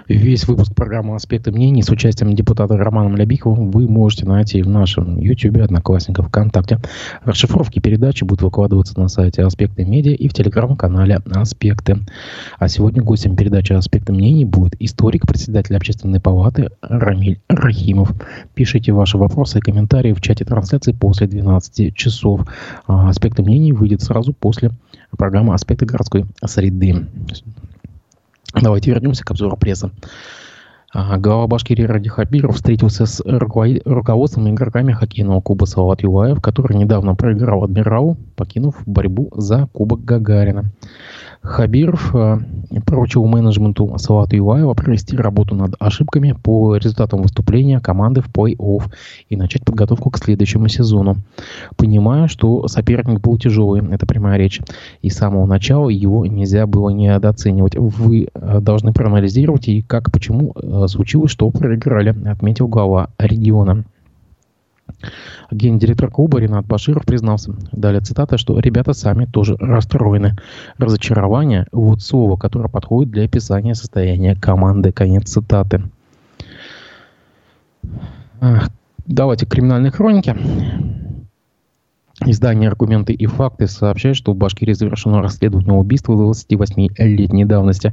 Весь 0.08 0.46
выпуск 0.46 0.72
программы 0.72 1.16
«Аспекты 1.16 1.50
мнений» 1.50 1.82
с 1.82 1.90
участием 1.90 2.32
депутата 2.32 2.76
Романа 2.76 3.16
Лябикова 3.16 3.56
вы 3.56 3.88
можете 3.88 4.24
найти 4.24 4.62
в 4.62 4.68
нашем 4.68 5.18
YouTube, 5.18 5.56
Одноклассниках, 5.56 6.28
ВКонтакте. 6.28 6.78
Расшифровки 7.24 7.80
передачи 7.80 8.22
будут 8.22 8.42
выкладываться 8.42 8.96
на 9.00 9.08
сайте 9.08 9.42
«Аспекты 9.42 9.84
медиа» 9.84 10.12
и 10.12 10.28
в 10.28 10.32
телеграм-канале 10.32 11.18
«Аспекты». 11.34 11.98
А 12.56 12.68
сегодня 12.68 13.02
гостем 13.02 13.34
передачи 13.34 13.72
«Аспекты 13.72 14.12
мнений» 14.12 14.44
будет 14.44 14.76
историк, 14.78 15.26
председатель 15.26 15.74
общественной 15.74 16.20
палаты 16.20 16.70
Рамиль 16.82 17.40
Рахимов. 17.48 18.12
Пишите 18.54 18.92
ваши 18.92 19.18
вопросы 19.18 19.58
и 19.58 19.60
комментарии 19.60 20.12
в 20.12 20.20
чате 20.20 20.44
трансляции 20.44 20.92
после 20.92 21.26
12 21.26 21.96
часов. 21.96 22.42
А 22.86 23.08
«Аспекты 23.08 23.42
мнений» 23.42 23.72
выйдет 23.72 24.02
сразу 24.02 24.32
после 24.32 24.70
программы 25.18 25.54
«Аспекты 25.54 25.84
городской 25.84 26.26
среды». 26.44 27.08
Давайте 28.60 28.90
вернемся 28.90 29.22
к 29.24 29.30
обзору 29.30 29.56
прессы. 29.56 29.90
Глава 30.94 31.46
Башкирии 31.46 31.82
Ради 31.82 32.08
Хабиров 32.08 32.56
встретился 32.56 33.04
с 33.04 33.22
руководством 33.22 34.46
и 34.46 34.50
игроками 34.50 34.92
хоккейного 34.92 35.42
клуба 35.42 35.66
Салават 35.66 36.02
Юлаев, 36.02 36.40
который 36.40 36.74
недавно 36.74 37.14
проиграл 37.14 37.64
Адмиралу, 37.64 38.16
покинув 38.34 38.82
борьбу 38.86 39.30
за 39.36 39.66
Кубок 39.74 40.04
Гагарина. 40.04 40.72
Хабиров 41.46 42.14
э, 42.14 42.38
поручил 42.84 43.24
менеджменту 43.24 43.94
Салату 43.98 44.36
Юлаева 44.36 44.74
провести 44.74 45.16
работу 45.16 45.54
над 45.54 45.74
ошибками 45.78 46.32
по 46.32 46.76
результатам 46.76 47.22
выступления 47.22 47.80
команды 47.80 48.20
в 48.20 48.28
плей-офф 48.28 48.82
и 49.28 49.36
начать 49.36 49.64
подготовку 49.64 50.10
к 50.10 50.18
следующему 50.18 50.68
сезону. 50.68 51.16
Понимая, 51.76 52.26
что 52.26 52.66
соперник 52.66 53.20
был 53.20 53.38
тяжелый, 53.38 53.82
это 53.92 54.06
прямая 54.06 54.38
речь, 54.38 54.60
и 55.02 55.08
с 55.08 55.16
самого 55.16 55.46
начала 55.46 55.88
его 55.88 56.26
нельзя 56.26 56.66
было 56.66 56.90
недооценивать. 56.90 57.76
Вы 57.76 58.28
э, 58.34 58.60
должны 58.60 58.92
проанализировать 58.92 59.68
и 59.68 59.82
как, 59.82 60.10
почему 60.10 60.52
э, 60.54 60.86
случилось, 60.88 61.30
что 61.30 61.48
проиграли, 61.50 62.14
отметил 62.28 62.66
глава 62.66 63.10
региона. 63.18 63.84
Гендиректор 65.50 66.10
клуба 66.10 66.38
Ренат 66.38 66.66
Баширов 66.66 67.04
признался, 67.04 67.54
далее 67.72 68.00
цитата, 68.00 68.38
что 68.38 68.58
ребята 68.58 68.92
сами 68.92 69.26
тоже 69.26 69.56
расстроены. 69.58 70.36
Разочарование– 70.78 71.66
вот 71.72 72.02
слово, 72.02 72.36
которое 72.36 72.68
подходит 72.68 73.12
для 73.12 73.24
описания 73.24 73.74
состояния 73.74 74.34
команды. 74.34 74.92
Конец 74.92 75.30
цитаты. 75.30 75.82
Давайте 79.06 79.46
к 79.46 79.50
криминальной 79.50 79.90
хронике. 79.90 80.36
Издание 82.24 82.70
«Аргументы 82.70 83.12
и 83.12 83.26
факты» 83.26 83.66
сообщает, 83.66 84.16
что 84.16 84.32
в 84.32 84.36
Башкирии 84.36 84.72
завершено 84.72 85.20
расследование 85.20 85.74
убийства 85.74 86.14
28-летней 86.14 87.44
давности. 87.44 87.92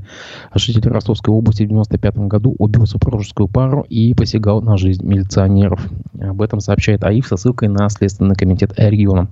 Житель 0.56 0.89
Ростовской 0.92 1.34
области 1.34 1.63
в 1.63 1.72
1995 1.72 2.30
году 2.30 2.56
убил 2.58 2.86
супружескую 2.86 3.50
пару 3.50 3.82
и 3.89 4.13
посягал 4.13 4.62
на 4.62 4.77
жизнь 4.77 5.06
милиционеров. 5.06 5.86
Об 6.22 6.42
этом 6.42 6.62
сообщает 6.62 7.03
АИФ 7.03 7.27
со 7.27 7.36
ссылкой 7.36 7.68
на 7.68 7.89
Следственный 7.89 8.36
комитет 8.36 8.74
региона. 8.77 9.27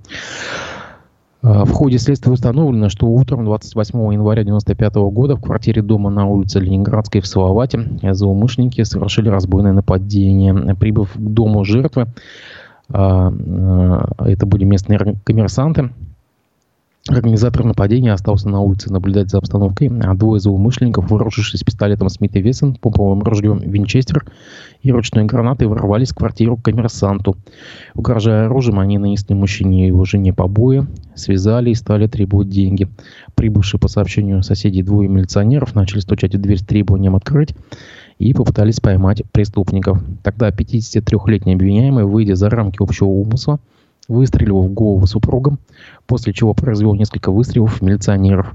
В 1.40 1.72
ходе 1.72 1.98
следствия 1.98 2.30
установлено, 2.30 2.88
что 2.88 3.06
утром 3.06 3.44
28 3.44 3.98
января 4.12 4.42
1995 4.42 4.94
года 5.12 5.36
в 5.36 5.40
квартире 5.40 5.82
дома 5.82 6.08
на 6.08 6.26
улице 6.26 6.60
Ленинградской 6.60 7.20
в 7.20 7.26
Салавате 7.26 7.98
злоумышленники 8.12 8.84
совершили 8.84 9.28
разбойное 9.28 9.72
нападение. 9.72 10.76
Прибыв 10.76 11.14
к 11.14 11.18
дому 11.18 11.64
жертвы, 11.64 12.02
а, 12.02 12.06
а, 12.06 12.08
это 12.92 14.46
были 14.46 14.64
местные 14.64 15.16
коммерсанты. 15.24 15.90
Организатор 17.08 17.64
нападения 17.64 18.12
остался 18.12 18.48
на 18.48 18.60
улице 18.60 18.92
наблюдать 18.92 19.28
за 19.28 19.38
обстановкой, 19.38 19.90
а 20.04 20.14
двое 20.14 20.38
злоумышленников, 20.38 21.10
вооружившись 21.10 21.64
пистолетом 21.64 22.08
Смит 22.08 22.36
и 22.36 22.40
Вессон, 22.40 22.76
помповым 22.76 23.24
ружьем 23.24 23.58
Винчестер 23.58 24.24
и 24.82 24.92
ручной 24.92 25.24
гранатой, 25.24 25.66
ворвались 25.66 26.10
в 26.10 26.14
квартиру 26.14 26.56
к 26.56 26.62
коммерсанту. 26.62 27.36
Угрожая 27.96 28.46
оружием, 28.46 28.78
они 28.78 28.98
нанесли 28.98 29.34
мужчине 29.34 29.82
и 29.82 29.86
его 29.88 30.04
жене 30.04 30.32
побои, 30.32 30.86
связали 31.16 31.70
и 31.70 31.74
стали 31.74 32.06
требовать 32.06 32.50
деньги. 32.50 32.86
Прибывшие 33.34 33.80
по 33.80 33.88
сообщению 33.88 34.44
соседей 34.44 34.84
двое 34.84 35.08
милиционеров 35.08 35.74
начали 35.74 35.98
стучать 35.98 36.36
в 36.36 36.40
дверь 36.40 36.58
с 36.58 36.64
требованием 36.64 37.16
открыть 37.16 37.56
и 38.18 38.32
попытались 38.34 38.80
поймать 38.80 39.22
преступников. 39.32 40.02
Тогда 40.22 40.50
53-летний 40.50 41.54
обвиняемый, 41.54 42.04
выйдя 42.04 42.34
за 42.34 42.50
рамки 42.50 42.78
общего 42.80 43.08
умысла, 43.08 43.60
выстрелил 44.08 44.62
в 44.62 44.72
голову 44.72 45.06
супругам, 45.06 45.58
после 46.06 46.32
чего 46.32 46.54
произвел 46.54 46.94
несколько 46.94 47.30
выстрелов 47.30 47.78
в 47.78 47.82
милиционеров. 47.82 48.54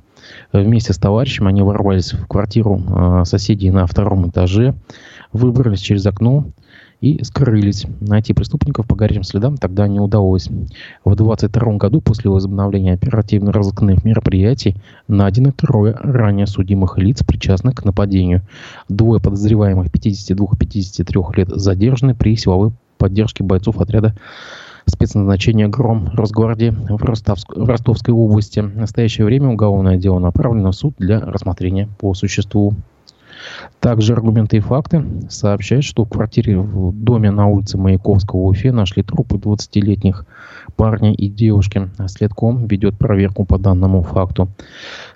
Вместе 0.52 0.94
с 0.94 0.98
товарищем 0.98 1.48
они 1.48 1.62
ворвались 1.62 2.14
в 2.14 2.28
квартиру 2.28 2.82
а, 2.90 3.26
соседей 3.26 3.72
на 3.72 3.86
втором 3.88 4.30
этаже, 4.30 4.76
выбрались 5.32 5.80
через 5.80 6.06
окно, 6.06 6.46
и 7.02 7.24
скрылись. 7.24 7.86
Найти 8.00 8.34
преступников 8.34 8.88
по 8.88 8.96
горячим 8.96 9.24
следам 9.24 9.58
тогда 9.58 9.88
не 9.88 10.00
удалось. 10.00 10.50
В 11.06 11.16
22 11.16 11.78
году 11.78 12.02
после 12.02 12.30
возобновления 12.30 12.94
оперативно-розыскных 12.94 14.04
мероприятий 14.04 14.76
найдены 15.08 15.52
трое 15.52 15.96
ранее 16.00 16.48
судимых 16.48 16.98
лиц, 16.98 17.24
причастных 17.24 17.76
к 17.76 17.86
нападению. 17.86 18.42
Двое 18.90 19.22
подозреваемых 19.22 19.88
52-53 19.92 21.36
лет 21.38 21.50
задержаны 21.50 22.16
при 22.16 22.36
силовой 22.36 22.72
поддержке 22.98 23.44
бойцов 23.44 23.80
отряда 23.80 24.16
спецназначения 24.88 25.68
«Гром» 25.68 26.10
Росгвардии 26.14 26.70
в, 26.70 27.04
Ростовск... 27.04 27.56
в 27.56 27.66
Ростовской 27.66 28.14
области. 28.14 28.62
В 28.62 28.76
настоящее 28.76 29.26
время 29.26 29.50
уголовное 29.50 29.98
дело 29.98 30.20
направлено 30.20 30.72
в 30.72 30.76
суд 30.76 30.96
для 30.98 31.20
рассмотрения 31.20 31.90
по 32.00 32.14
существу. 32.14 32.74
Также 33.80 34.14
аргументы 34.14 34.58
и 34.58 34.60
факты 34.60 35.04
сообщают, 35.30 35.86
что 35.86 36.04
в 36.04 36.10
квартире 36.10 36.60
в 36.60 36.92
доме 36.94 37.32
на 37.32 37.48
улице 37.48 37.78
Маяковского 37.78 38.42
в 38.42 38.48
Уфе 38.48 38.72
нашли 38.72 39.04
трупы 39.04 39.38
20-летних 39.38 40.26
парня 40.76 41.14
и 41.14 41.28
девушки. 41.28 41.90
Следком 42.08 42.68
ведет 42.68 42.98
проверку 42.98 43.46
по 43.46 43.58
данному 43.58 44.04
факту. 44.04 44.50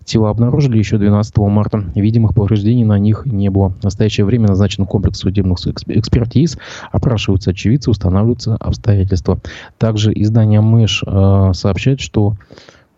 Тела 0.05 0.29
обнаружили 0.29 0.77
еще 0.77 0.97
12 0.97 1.37
марта. 1.37 1.83
Видимых 1.95 2.33
повреждений 2.33 2.83
на 2.83 2.97
них 2.97 3.25
не 3.25 3.49
было. 3.49 3.69
В 3.69 3.83
настоящее 3.83 4.25
время 4.25 4.47
назначен 4.47 4.85
комплекс 4.85 5.19
судебных 5.19 5.59
экспертиз. 5.65 6.57
Опрашиваются 6.91 7.51
очевидцы, 7.51 7.91
устанавливаются 7.91 8.55
обстоятельства. 8.55 9.39
Также 9.77 10.11
издание 10.13 10.61
МЭШ 10.61 11.03
э, 11.05 11.51
сообщает, 11.53 11.99
что 12.01 12.35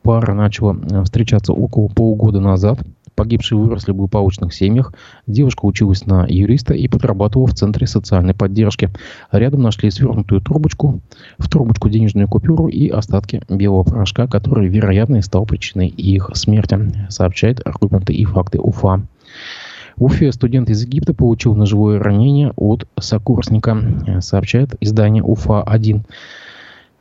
пара 0.02 0.34
начала 0.34 0.76
э, 0.76 1.04
встречаться 1.04 1.54
около 1.54 1.88
полугода 1.88 2.40
назад. 2.40 2.80
Погибшие 3.16 3.60
выросли 3.60 3.92
в 3.92 3.96
благополучных 3.96 4.54
семьях. 4.54 4.94
Девушка 5.28 5.66
училась 5.66 6.06
на 6.06 6.26
юриста 6.28 6.74
и 6.74 6.88
подрабатывала 6.88 7.48
в 7.48 7.54
Центре 7.54 7.86
социальной 7.88 8.34
поддержки. 8.34 8.90
Рядом 9.32 9.62
нашли 9.62 9.92
свернутую 9.92 10.42
трубочку, 10.42 11.00
в 11.38 11.50
трубочку 11.50 11.90
денежную 11.90 12.28
купюру 12.28 12.68
и 12.68 12.90
остатки 12.90 13.42
белого 13.50 13.84
порошка, 13.84 14.28
который, 14.28 14.68
вероятно, 14.68 15.22
стал 15.22 15.46
причиной 15.46 15.88
их 15.88 16.32
смерти, 16.34 16.80
сообщает 17.10 17.66
аргументы 17.66 18.14
и 18.14 18.26
факты 18.26 18.60
УФА. 18.60 19.04
В 19.96 20.06
Уфе 20.06 20.32
студент 20.32 20.70
из 20.70 20.84
Египта 20.84 21.14
получил 21.14 21.56
ножевое 21.56 22.00
ранение 22.00 22.52
от 22.56 22.88
сокурсника, 23.00 23.78
сообщает 24.22 24.76
издание 24.80 25.24
УФА-1. 25.24 26.02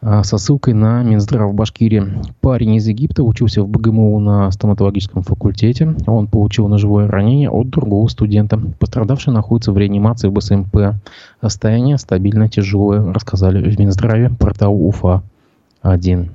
А, 0.05 0.25
со 0.25 0.37
ссылкой 0.37 0.75
на 0.75 1.05
Минздрав 1.05 1.55
Башкирии. 1.55 2.03
Парень 2.41 2.75
из 2.75 2.89
Египта 2.89 3.23
учился 3.23 3.63
в 3.63 3.69
БГМУ 3.69 4.19
на 4.19 4.51
стоматологическом 4.51 5.23
факультете. 5.23 5.95
Он 6.09 6.27
получил 6.27 6.67
ножевое 6.67 7.07
ранение 7.07 7.49
от 7.49 7.71
другого 7.71 8.09
студента. 8.09 8.59
Пострадавший 8.81 9.33
находится 9.33 9.71
в 9.71 9.79
реанимации 9.79 10.27
в 10.27 10.33
БСМП. 10.33 11.01
Состояние 11.41 11.99
стабильно 11.99 12.49
тяжелое, 12.49 13.13
рассказали 13.13 13.63
в 13.63 13.79
Минздраве 13.79 14.31
порталу 14.31 14.89
УФА-1. 14.89 16.31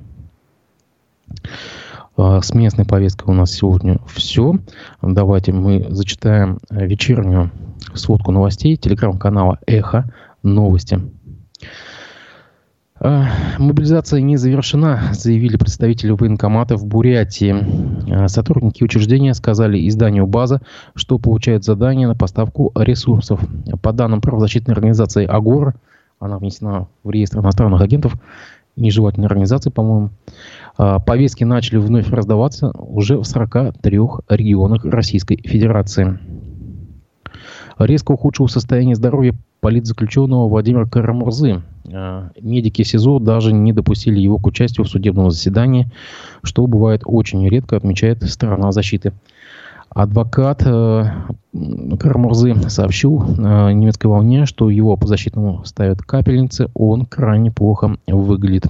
А, 2.16 2.40
с 2.40 2.54
местной 2.54 2.86
повесткой 2.86 3.32
у 3.32 3.34
нас 3.34 3.52
сегодня 3.52 3.98
все. 4.06 4.54
Давайте 5.02 5.52
мы 5.52 5.88
зачитаем 5.90 6.58
вечернюю 6.70 7.50
сводку 7.92 8.32
новостей 8.32 8.76
телеграм-канала 8.76 9.58
«Эхо. 9.66 10.10
Новости». 10.42 11.02
А, 13.00 13.28
мобилизация 13.58 14.20
не 14.20 14.36
завершена, 14.36 15.12
заявили 15.12 15.56
представители 15.56 16.10
военкомата 16.10 16.76
в 16.76 16.84
Бурятии. 16.84 17.54
А, 18.12 18.28
сотрудники 18.28 18.82
учреждения 18.82 19.34
сказали 19.34 19.86
изданию 19.88 20.26
«База», 20.26 20.60
что 20.94 21.18
получают 21.18 21.64
задание 21.64 22.08
на 22.08 22.16
поставку 22.16 22.72
ресурсов. 22.74 23.40
По 23.82 23.92
данным 23.92 24.20
правозащитной 24.20 24.74
организации 24.74 25.26
«Агор», 25.26 25.74
она 26.18 26.38
внесена 26.38 26.88
в 27.04 27.10
реестр 27.10 27.38
иностранных 27.38 27.80
агентов, 27.80 28.14
нежелательной 28.74 29.26
организации, 29.26 29.70
по-моему, 29.70 30.10
а, 30.76 30.98
повестки 30.98 31.44
начали 31.44 31.76
вновь 31.76 32.10
раздаваться 32.10 32.70
уже 32.70 33.18
в 33.18 33.24
43 33.24 33.98
регионах 34.28 34.84
Российской 34.84 35.36
Федерации. 35.36 36.18
Резко 37.78 38.12
ухудшилось 38.12 38.52
состояние 38.52 38.96
здоровья 38.96 39.34
политзаключенного 39.60 40.48
Владимира 40.48 40.86
Карамурзы. 40.86 41.62
А, 41.92 42.30
медики 42.40 42.82
СИЗО 42.82 43.20
даже 43.20 43.52
не 43.52 43.72
допустили 43.72 44.18
его 44.18 44.38
к 44.38 44.46
участию 44.46 44.84
в 44.84 44.88
судебном 44.88 45.30
заседании, 45.30 45.90
что 46.42 46.66
бывает 46.66 47.02
очень 47.04 47.48
редко, 47.48 47.76
отмечает 47.76 48.22
сторона 48.24 48.72
защиты. 48.72 49.12
Адвокат 49.90 50.62
э, 50.66 51.04
Карамурзы 51.98 52.54
сообщил 52.68 53.22
э, 53.22 53.72
немецкой 53.72 54.08
волне, 54.08 54.44
что 54.44 54.68
его 54.70 54.96
по 54.96 55.06
защитному 55.06 55.64
ставят 55.64 56.02
капельницы, 56.02 56.68
он 56.74 57.06
крайне 57.06 57.50
плохо 57.50 57.96
выглядит. 58.06 58.66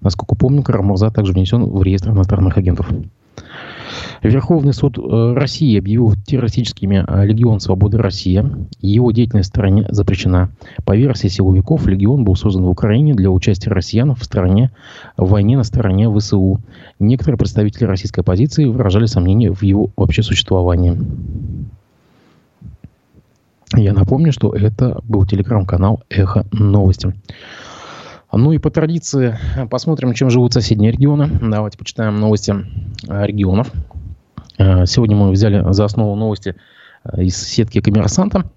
Насколько 0.00 0.36
помню, 0.36 0.62
Карамурза 0.62 1.10
также 1.10 1.32
внесен 1.32 1.64
в 1.64 1.82
реестр 1.82 2.10
иностранных 2.10 2.56
агентов. 2.56 2.88
Верховный 4.22 4.72
суд 4.72 4.98
э, 4.98 5.34
России 5.34 5.78
объявил 5.78 6.14
террористическими 6.26 7.04
э, 7.06 7.26
Легион 7.26 7.60
Свободы 7.60 7.98
Россия. 7.98 8.50
Его 8.80 9.12
деятельность 9.12 9.50
в 9.50 9.52
стране 9.52 9.86
запрещена. 9.88 10.50
По 10.84 10.96
версии 10.96 11.28
силовиков, 11.28 11.86
Легион 11.86 12.24
был 12.24 12.34
создан 12.36 12.64
в 12.64 12.70
Украине 12.70 13.14
для 13.14 13.30
участия 13.30 13.70
россиян 13.70 14.14
в 14.14 14.24
стране 14.24 14.70
в 15.16 15.28
войне 15.28 15.56
на 15.56 15.64
стороне 15.64 16.12
ВСУ. 16.12 16.60
Некоторые 16.98 17.38
представители 17.38 17.84
российской 17.84 18.20
оппозиции 18.20 18.64
выражали 18.64 19.06
сомнения 19.06 19.52
в 19.52 19.62
его 19.62 19.90
вообще 19.96 20.22
существовании. 20.22 20.98
Я 23.74 23.92
напомню, 23.92 24.32
что 24.32 24.54
это 24.54 25.00
был 25.04 25.26
телеграм-канал 25.26 26.02
«Эхо 26.08 26.46
новости». 26.52 27.14
Ну 28.36 28.52
и 28.52 28.58
по 28.58 28.70
традиции 28.70 29.38
посмотрим, 29.70 30.12
чем 30.12 30.30
живут 30.30 30.52
соседние 30.52 30.92
регионы. 30.92 31.30
Давайте 31.40 31.78
почитаем 31.78 32.16
новости 32.16 32.54
э, 33.08 33.26
регионов. 33.26 33.72
Э, 34.58 34.84
сегодня 34.86 35.16
мы 35.16 35.30
взяли 35.30 35.64
за 35.72 35.84
основу 35.84 36.14
новости 36.16 36.54
э, 37.04 37.22
из 37.22 37.36
сетки 37.36 37.80
коммерсанта. 37.80 38.50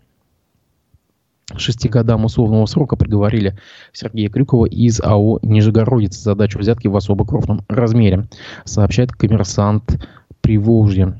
Шести 1.56 1.88
годам 1.88 2.26
условного 2.26 2.66
срока 2.66 2.96
приговорили 2.96 3.58
Сергея 3.92 4.30
Крюкова 4.30 4.66
из 4.66 5.02
АО 5.02 5.40
«Нижегородец» 5.42 6.16
за 6.16 6.32
задачу 6.32 6.60
взятки 6.60 6.88
в 6.88 6.96
особо 6.96 7.26
крупном 7.26 7.62
размере, 7.68 8.28
сообщает 8.66 9.14
коммерсант 9.14 10.00
Приволжье. 10.42 11.20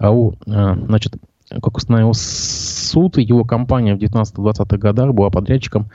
АО, 0.00 0.34
значит, 0.44 1.14
как 1.50 1.76
установил 1.76 2.12
суд, 2.14 3.18
его 3.18 3.44
компания 3.44 3.94
в 3.94 3.98
19-20-х 3.98 4.76
годах 4.76 5.12
была 5.14 5.30
подрядчиком 5.30 5.90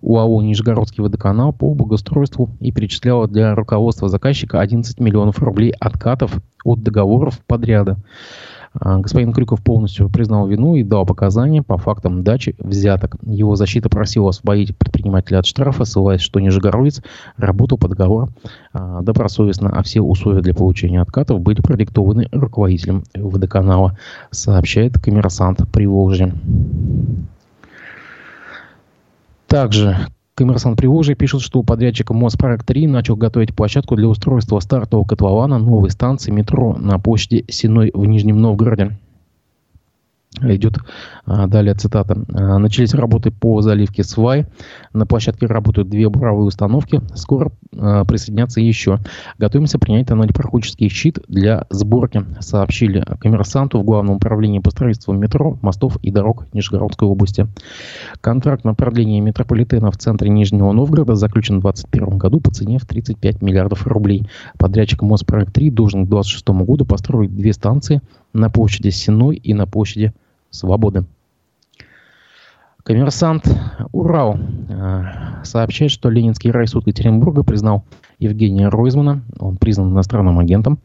УАО 0.00 0.42
«Нижегородский 0.42 1.02
водоканал» 1.02 1.52
по 1.52 1.74
благоустройству 1.74 2.50
и 2.60 2.72
перечисляла 2.72 3.28
для 3.28 3.54
руководства 3.54 4.08
заказчика 4.08 4.60
11 4.60 5.00
миллионов 5.00 5.38
рублей 5.38 5.72
откатов 5.78 6.38
от 6.64 6.82
договоров 6.82 7.40
подряда. 7.46 7.98
А, 8.80 8.98
господин 8.98 9.32
Крюков 9.32 9.62
полностью 9.62 10.08
признал 10.08 10.46
вину 10.46 10.76
и 10.76 10.82
дал 10.82 11.06
показания 11.06 11.62
по 11.62 11.78
фактам 11.78 12.22
дачи 12.22 12.54
взяток. 12.58 13.16
Его 13.22 13.56
защита 13.56 13.88
просила 13.88 14.30
освободить 14.30 14.76
предпринимателя 14.76 15.38
от 15.38 15.46
штрафа, 15.46 15.84
ссылаясь, 15.84 16.20
что 16.20 16.40
Нижегородец 16.40 17.02
работал 17.36 17.78
по 17.78 17.88
договору 17.88 18.30
а, 18.72 19.02
добросовестно, 19.02 19.70
а 19.70 19.82
все 19.82 20.00
условия 20.00 20.42
для 20.42 20.54
получения 20.54 21.00
откатов 21.00 21.40
были 21.40 21.60
продиктованы 21.60 22.28
руководителем 22.32 23.04
водоканала, 23.14 23.96
сообщает 24.30 24.98
коммерсант 24.98 25.60
Приволжья. 25.72 26.34
Также 29.46 30.08
Коммерсант 30.36 30.76
Приволжья 30.76 31.14
пишет, 31.14 31.40
что 31.40 31.62
подрядчик 31.62 32.10
Моспроект-3 32.10 32.86
начал 32.88 33.16
готовить 33.16 33.56
площадку 33.56 33.96
для 33.96 34.06
устройства 34.06 34.60
стартового 34.60 35.06
котлована 35.06 35.56
новой 35.56 35.88
станции 35.88 36.30
метро 36.30 36.76
на 36.78 36.98
площади 36.98 37.46
Синой 37.48 37.90
в 37.94 38.04
Нижнем 38.04 38.38
Новгороде. 38.38 38.98
Идет 40.42 40.78
а, 41.24 41.46
далее 41.46 41.74
цитата. 41.74 42.16
«А, 42.34 42.58
Начались 42.58 42.92
работы 42.92 43.30
по 43.30 43.62
заливке 43.62 44.04
свай. 44.04 44.46
На 44.92 45.06
площадке 45.06 45.46
работают 45.46 45.88
две 45.88 46.10
буровые 46.10 46.46
установки. 46.46 47.00
Скоро 47.14 47.52
а, 47.74 48.04
присоединятся 48.04 48.60
еще. 48.60 48.98
Готовимся 49.38 49.78
принять 49.78 50.08
тоннель-проходческий 50.08 50.90
щит 50.90 51.20
для 51.28 51.66
сборки, 51.70 52.22
сообщили 52.40 53.02
коммерсанту 53.18 53.80
в 53.80 53.84
Главном 53.84 54.16
управлении 54.16 54.58
по 54.58 54.70
строительству 54.70 55.14
метро, 55.14 55.58
мостов 55.62 55.96
и 56.02 56.10
дорог 56.10 56.46
Нижегородской 56.52 57.08
области. 57.08 57.46
Контракт 58.20 58.64
на 58.64 58.74
продление 58.74 59.22
метрополитена 59.22 59.90
в 59.90 59.96
центре 59.96 60.28
Нижнего 60.28 60.72
Новгорода 60.72 61.14
заключен 61.14 61.60
в 61.60 61.62
2021 61.62 62.18
году 62.18 62.40
по 62.40 62.50
цене 62.50 62.78
в 62.78 62.84
35 62.84 63.40
миллиардов 63.40 63.86
рублей. 63.86 64.28
Подрядчик 64.58 65.02
Моспроект-3 65.02 65.70
должен 65.70 66.04
к 66.04 66.10
2026 66.10 66.48
году 66.66 66.84
построить 66.84 67.34
две 67.34 67.54
станции 67.54 68.02
на 68.34 68.50
площади 68.50 68.90
Синой 68.90 69.36
и 69.36 69.54
на 69.54 69.66
площади 69.66 70.12
свободы. 70.50 71.04
Коммерсант 72.82 73.44
Урал 73.90 74.38
э, 74.68 75.04
сообщает, 75.42 75.90
что 75.90 76.08
Ленинский 76.08 76.52
райсуд 76.52 76.86
Екатеринбурга 76.86 77.42
признал 77.42 77.84
Евгения 78.20 78.68
Ройзмана, 78.68 79.22
он 79.40 79.56
признан 79.56 79.92
иностранным 79.92 80.38
агентом, 80.38 80.78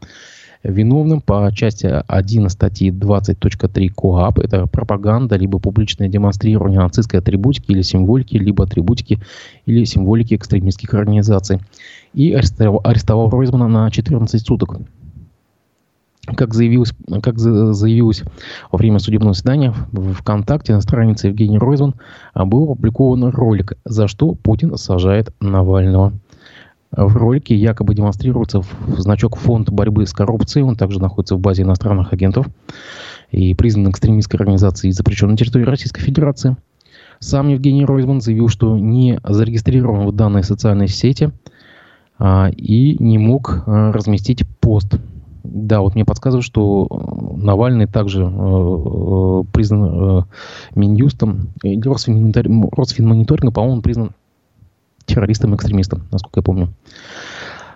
виновным 0.64 1.20
по 1.20 1.50
части 1.54 1.86
1 2.06 2.48
статьи 2.48 2.90
20.3 2.90 3.88
КОАП. 3.88 4.38
Это 4.40 4.66
пропаганда, 4.66 5.36
либо 5.36 5.58
публичное 5.58 6.08
демонстрирование 6.08 6.80
нацистской 6.80 7.20
атрибутики 7.20 7.70
или 7.72 7.82
символики, 7.82 8.36
либо 8.36 8.64
атрибутики 8.64 9.18
или 9.66 9.84
символики 9.84 10.34
экстремистских 10.34 10.94
организаций. 10.94 11.60
И 12.14 12.32
арестовал, 12.32 12.80
арестовал 12.84 13.30
Ройзмана 13.30 13.68
на 13.68 13.90
14 13.90 14.44
суток. 14.44 14.76
Как 16.24 16.54
заявилось, 16.54 16.92
как 17.20 17.40
заявилось 17.40 18.22
во 18.70 18.78
время 18.78 19.00
судебного 19.00 19.34
заседания 19.34 19.74
в 19.90 20.12
ВКонтакте 20.12 20.72
на 20.72 20.80
странице 20.80 21.28
Евгения 21.28 21.58
Ройзман 21.58 21.94
а, 22.32 22.44
был 22.44 22.70
опубликован 22.70 23.24
ролик 23.30 23.72
«За 23.84 24.06
что 24.06 24.34
Путин 24.34 24.76
сажает 24.76 25.34
Навального». 25.40 26.12
В 26.92 27.16
ролике 27.16 27.56
якобы 27.56 27.94
демонстрируется 27.94 28.62
значок 28.98 29.36
«Фонд 29.36 29.70
борьбы 29.70 30.06
с 30.06 30.12
коррупцией». 30.12 30.64
Он 30.64 30.76
также 30.76 31.00
находится 31.00 31.34
в 31.34 31.40
базе 31.40 31.62
иностранных 31.62 32.12
агентов 32.12 32.46
и 33.32 33.54
признан 33.54 33.90
экстремистской 33.90 34.38
организацией 34.38 34.90
и 34.90 34.94
запрещен 34.94 35.30
на 35.30 35.36
территории 35.36 35.64
Российской 35.64 36.02
Федерации. 36.02 36.56
Сам 37.18 37.48
Евгений 37.48 37.84
Ройзман 37.84 38.20
заявил, 38.20 38.48
что 38.48 38.78
не 38.78 39.18
зарегистрирован 39.24 40.06
в 40.06 40.12
данной 40.12 40.44
социальной 40.44 40.88
сети 40.88 41.32
а, 42.18 42.48
и 42.54 42.96
не 43.02 43.18
мог 43.18 43.64
а, 43.66 43.90
разместить 43.90 44.44
пост. 44.60 45.00
Да, 45.44 45.80
вот 45.80 45.94
мне 45.94 46.04
подсказывают, 46.04 46.44
что 46.44 46.86
Навальный 47.36 47.86
также 47.86 48.22
э, 48.24 49.42
признан 49.52 50.20
э, 50.20 50.22
Минюстом, 50.74 51.48
Росфинмониторинга, 51.62 53.52
по-моему, 53.52 53.76
он 53.76 53.82
признан 53.82 54.12
террористом-экстремистом, 55.04 56.02
насколько 56.10 56.40
я 56.40 56.44
помню. 56.44 56.68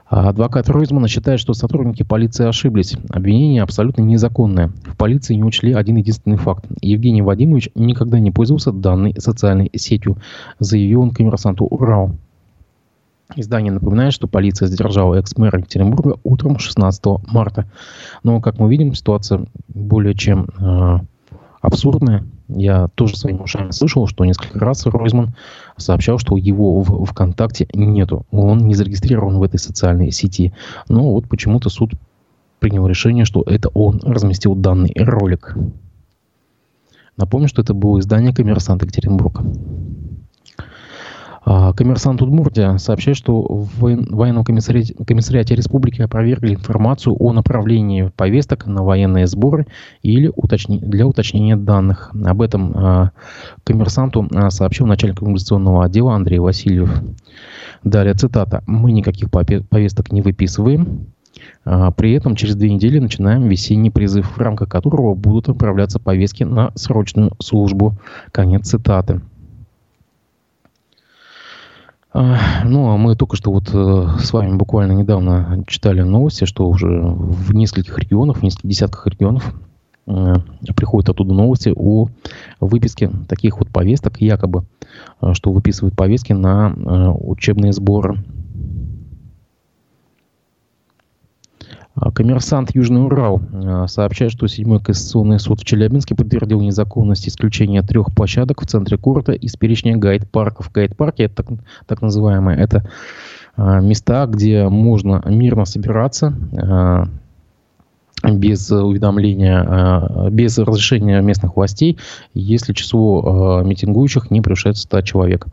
А 0.09 0.29
адвокат 0.29 0.69
Ройзмана 0.69 1.09
считает, 1.09 1.41
что 1.41 1.53
сотрудники 1.53 2.05
полиции 2.05 2.47
ошиблись. 2.47 2.97
Обвинение 3.11 3.63
абсолютно 3.63 4.03
незаконное. 4.03 4.71
В 4.85 4.97
полиции 4.97 5.35
не 5.35 5.43
учли 5.43 5.73
один 5.73 5.97
единственный 5.97 6.37
факт. 6.37 6.65
Евгений 6.81 7.23
Вадимович 7.23 7.71
никогда 7.75 8.21
не 8.21 8.31
пользовался 8.31 8.71
данной 8.71 9.15
социальной 9.19 9.69
сетью, 9.75 10.19
заявил 10.61 11.03
он 11.03 11.11
коммерсанту 11.11 11.65
УРАО. 11.65 12.13
Издание 13.35 13.73
напоминает, 13.73 14.13
что 14.13 14.29
полиция 14.29 14.69
задержала 14.69 15.17
экс-мэра 15.17 15.59
Екатеринбурга 15.59 16.19
утром 16.23 16.59
16 16.59 17.03
марта. 17.27 17.69
Но, 18.23 18.41
как 18.41 18.59
мы 18.59 18.71
видим, 18.71 18.95
ситуация 18.95 19.47
более 19.69 20.15
чем 20.15 20.49
э, 20.59 20.99
абсурдная. 21.61 22.25
Я 22.49 22.89
тоже 22.95 23.17
своими 23.17 23.39
ушами 23.39 23.73
слышал, 23.73 24.07
что 24.07 24.25
несколько 24.25 24.61
раз 24.61 24.87
Ройзман 24.87 25.35
сообщал, 25.77 26.19
что 26.19 26.37
его 26.37 26.81
в 26.83 27.05
ВКонтакте 27.05 27.67
нету. 27.75 28.25
Он 28.31 28.59
не 28.59 28.77
зарегистрирован 28.77 29.39
в 29.39 29.43
этой 29.43 29.59
социальной 29.59 30.13
сети. 30.13 30.55
Но 30.89 31.13
вот 31.13 31.29
почему-то 31.29 31.69
суд 31.69 31.95
принял 32.61 32.87
решение, 32.87 33.25
что 33.25 33.43
это 33.43 33.69
он 33.71 34.01
разместил 34.05 34.55
данный 34.55 34.93
ролик. 34.97 35.57
Напомню, 37.17 37.49
что 37.49 37.63
это 37.63 37.75
было 37.75 37.99
издание 37.99 38.33
«Коммерсант 38.33 38.83
Екатеринбурга». 38.83 39.43
А, 41.49 41.73
коммерсант 41.73 42.21
Удмуртия 42.23 42.77
сообщает, 42.79 43.17
что 43.17 43.41
в 43.41 43.79
военном 43.79 44.43
комиссариате, 44.43 44.95
комиссариате 45.07 45.55
республики 45.55 46.03
опровергли 46.03 46.55
информацию 46.55 47.15
о 47.17 47.33
направлении 47.33 48.11
повесток 48.17 48.67
на 48.67 48.83
военные 48.83 49.29
сборы 49.29 49.69
или 50.03 50.31
уточни, 50.35 50.81
для 50.81 51.07
уточнения 51.07 51.57
данных. 51.57 52.11
Об 52.25 52.43
этом 52.43 52.73
а, 52.75 53.11
коммерсанту 53.63 54.29
а, 54.35 54.51
сообщил 54.51 54.87
начальник 54.87 55.21
коммуникационного 55.21 55.85
отдела 55.85 56.17
Андрей 56.17 56.41
Васильев. 56.41 56.91
Далее 57.85 58.15
цитата. 58.15 58.65
«Мы 58.67 58.91
никаких 58.91 59.31
повесток 59.31 60.11
не 60.11 60.23
выписываем. 60.23 61.07
При 61.65 62.15
этом 62.15 62.35
через 62.35 62.57
две 62.57 62.73
недели 62.73 62.99
начинаем 62.99 63.47
весенний 63.47 63.91
призыв, 63.91 64.37
в 64.37 64.39
рамках 64.39 64.69
которого 64.69 65.15
будут 65.15 65.49
отправляться 65.49 66.01
повестки 66.01 66.43
на 66.43 66.73
срочную 66.75 67.33
службу». 67.39 67.97
Конец 68.33 68.69
цитаты. 68.69 69.21
А, 72.19 72.65
ну, 72.65 72.89
а 72.89 72.97
мы 72.97 73.15
только 73.15 73.37
что 73.37 73.53
вот 73.53 73.69
э, 73.75 74.09
с 74.21 74.33
вами 74.33 74.57
буквально 74.57 74.93
недавно 74.93 75.63
читали 75.67 76.01
новости, 76.01 76.47
что 76.47 76.67
уже 76.67 76.87
в 76.89 77.55
нескольких 77.55 77.99
регионах, 77.99 78.39
в 78.39 78.43
нескольких 78.43 78.71
десятках 78.71 79.07
регионов 79.07 79.55
э, 80.07 80.37
приходят 80.75 81.11
оттуда 81.11 81.35
новости 81.35 81.75
о 81.77 82.09
выписке 82.59 83.11
таких 83.29 83.59
вот 83.59 83.69
повесток, 83.69 84.19
якобы, 84.23 84.65
э, 85.21 85.35
что 85.35 85.53
выписывают 85.53 85.95
повестки 85.95 86.33
на 86.33 87.13
учебные 87.13 87.75
сборы 87.75 88.25
коммерсант 92.15 92.75
Южный 92.75 93.05
Урал 93.05 93.41
а, 93.53 93.87
сообщает, 93.87 94.33
что 94.33 94.47
седьмой 94.47 94.81
кассационный 94.81 95.39
суд 95.39 95.61
в 95.61 95.65
Челябинске 95.65 96.15
подтвердил 96.15 96.61
незаконность 96.61 97.29
исключения 97.29 97.83
трех 97.83 98.15
площадок 98.15 98.63
в 98.63 98.67
центре 98.67 98.97
города 98.97 99.33
из 99.33 99.57
перечня 99.57 99.97
гайд-парков. 99.97 100.71
Гайд-парки, 100.73 101.23
это 101.23 101.43
так, 101.43 101.47
так 101.87 102.03
называемые, 102.03 102.59
это 102.59 102.89
а, 103.57 103.81
места, 103.81 104.27
где 104.27 104.69
можно 104.69 105.23
мирно 105.27 105.65
собираться, 105.65 106.37
без 108.33 108.71
уведомления, 108.71 109.65
а, 109.67 110.31
без 110.31 110.59
разрешения 110.59 111.21
местных 111.21 111.57
властей, 111.57 111.99
если 112.35 112.73
число 112.73 113.61
а, 113.61 113.63
митингующих 113.63 114.31
не 114.31 114.41
превышает 114.41 114.77
100 114.77 115.01
человек. 115.03 115.47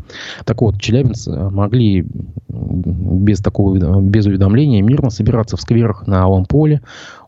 Так 0.46 0.62
вот, 0.62 0.80
челябинцы 0.80 1.32
могли 1.32 2.06
без 2.50 3.40
такого 3.40 4.02
без 4.02 4.26
уведомления 4.26 4.82
мирно 4.82 5.10
собираться 5.10 5.58
в 5.58 5.62
скверах 5.62 6.08
на 6.08 6.24
Алом 6.24 6.46
поле, 6.46 6.82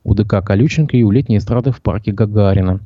у 0.05 0.13
ДК 0.13 0.41
Колюченко 0.45 0.95
и 0.95 1.03
у 1.03 1.11
летней 1.11 1.37
эстрады 1.39 1.71
в 1.71 1.81
парке 1.81 2.11
Гагарина. 2.11 2.79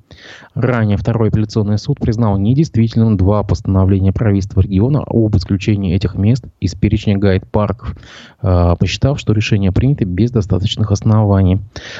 Ранее 0.55 0.97
второй 0.97 1.27
апелляционный 1.27 1.77
суд 1.77 1.99
признал 1.99 2.37
недействительным 2.37 3.17
два 3.17 3.43
постановления 3.43 4.13
правительства 4.13 4.61
региона 4.61 5.03
об 5.05 5.35
исключении 5.35 5.93
этих 5.93 6.15
мест 6.15 6.45
из 6.61 6.73
перечня 6.75 7.17
гайд-парков, 7.17 7.95
а, 8.41 8.75
посчитав, 8.77 9.19
что 9.19 9.33
решение 9.33 9.73
принято 9.73 10.05
без 10.05 10.31
достаточных 10.31 10.91
оснований. 10.91 11.59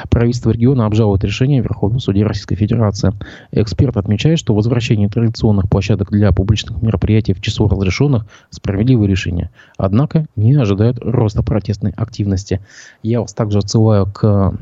Правительство 0.10 0.52
региона 0.52 0.86
обжалует 0.86 1.24
решение 1.26 1.62
в 1.62 1.66
Верховном 1.66 2.00
суде 2.00 2.24
Российской 2.24 2.56
Федерации. 2.56 3.12
Эксперт 3.52 3.98
отмечает, 3.98 4.40
что 4.40 4.56
возвращение 4.56 5.10
традиционных 5.10 5.70
площадок 5.70 6.12
для 6.12 6.32
публичных 6.32 6.82
мероприятий 6.82 7.34
в 7.34 7.42
число 7.42 7.68
разрешенных– 7.68 8.26
справедливое 8.50 9.08
решение. 9.08 9.50
Однако 9.78 10.28
не 10.38 10.56
ожидают 10.56 10.98
роста 11.02 11.44
протестной 11.44 11.92
активности. 11.92 12.62
Я 13.04 13.20
вас 13.20 13.34
также 13.34 13.60
отсылаю 13.60 14.06
к 14.06 14.54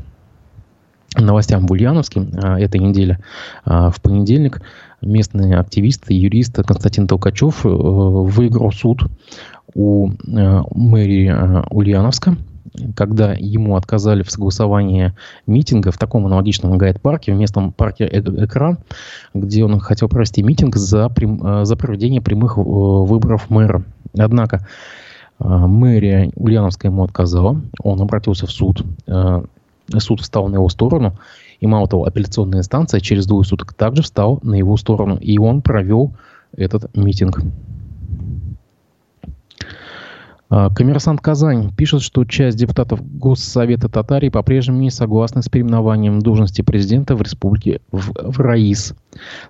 новостям 1.16 1.66
в 1.66 1.72
Ульяновске 1.72 2.26
а, 2.42 2.58
этой 2.58 2.80
недели. 2.80 3.18
А, 3.64 3.90
в 3.90 4.00
понедельник 4.00 4.60
местный 5.00 5.56
активист 5.56 6.10
и 6.10 6.14
юрист 6.14 6.56
Константин 6.56 7.06
Толкачев 7.06 7.64
э, 7.64 7.68
выиграл 7.68 8.72
суд 8.72 9.04
у 9.74 10.10
э, 10.10 10.62
мэрии 10.74 11.30
э, 11.30 11.62
Ульяновска, 11.70 12.36
когда 12.96 13.32
ему 13.32 13.76
отказали 13.76 14.22
в 14.22 14.30
согласовании 14.30 15.14
митинга 15.46 15.92
в 15.92 15.98
таком 15.98 16.26
аналогичном 16.26 16.76
гайд-парке, 16.76 17.32
в 17.32 17.36
местном 17.36 17.72
парке 17.72 18.08
«Экран», 18.12 18.78
где 19.34 19.64
он 19.64 19.78
хотел 19.80 20.08
провести 20.08 20.42
митинг 20.42 20.76
за, 20.76 21.10
за 21.62 21.76
проведение 21.76 22.20
прямых 22.20 22.56
выборов 22.56 23.50
мэра. 23.50 23.84
Однако 24.16 24.66
мэрия 25.38 26.30
Ульяновская 26.36 26.92
ему 26.92 27.04
отказала, 27.04 27.60
он 27.82 28.00
обратился 28.00 28.46
в 28.46 28.50
суд, 28.50 28.84
суд 29.98 30.20
встал 30.20 30.48
на 30.48 30.56
его 30.56 30.68
сторону, 30.68 31.18
и 31.60 31.66
мало 31.66 31.88
того, 31.88 32.04
апелляционная 32.04 32.60
инстанция 32.60 33.00
через 33.00 33.26
двое 33.26 33.44
суток 33.44 33.74
также 33.74 34.02
встал 34.02 34.38
на 34.42 34.54
его 34.54 34.76
сторону, 34.76 35.16
и 35.16 35.38
он 35.38 35.62
провел 35.62 36.14
этот 36.56 36.94
митинг. 36.96 37.40
А, 40.50 40.70
коммерсант 40.70 41.20
Казань 41.20 41.74
пишет, 41.74 42.00
что 42.00 42.24
часть 42.24 42.56
депутатов 42.56 43.00
Госсовета 43.18 43.88
Татарии 43.88 44.30
по-прежнему 44.30 44.78
не 44.80 44.90
согласны 44.90 45.42
с 45.42 45.48
переименованием 45.48 46.20
должности 46.20 46.62
президента 46.62 47.16
в 47.16 47.22
республике 47.22 47.80
в, 47.92 48.12
в 48.14 48.40
РАИС. 48.40 48.94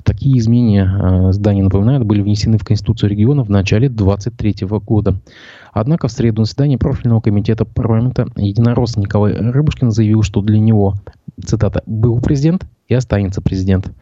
Такие 0.02 0.38
изменения, 0.38 1.30
здание 1.32 1.62
напоминает, 1.62 2.04
были 2.04 2.20
внесены 2.20 2.58
в 2.58 2.64
Конституцию 2.64 3.10
региона 3.10 3.44
в 3.44 3.50
начале 3.50 3.88
2023 3.88 4.66
года. 4.66 5.20
Однако 5.80 6.08
в 6.08 6.12
среду 6.12 6.40
на 6.40 6.44
заседании 6.44 6.76
профильного 6.76 7.20
комитета 7.20 7.64
парламента 7.64 8.26
единорос 8.36 8.96
Николай 8.96 9.34
Рыбушкин 9.34 9.92
заявил, 9.92 10.22
что 10.22 10.40
для 10.40 10.58
него, 10.58 10.94
цитата, 11.44 11.82
«был 11.86 12.20
президент 12.20 12.66
и 12.88 12.94
останется 12.94 13.40
президент». 13.40 13.92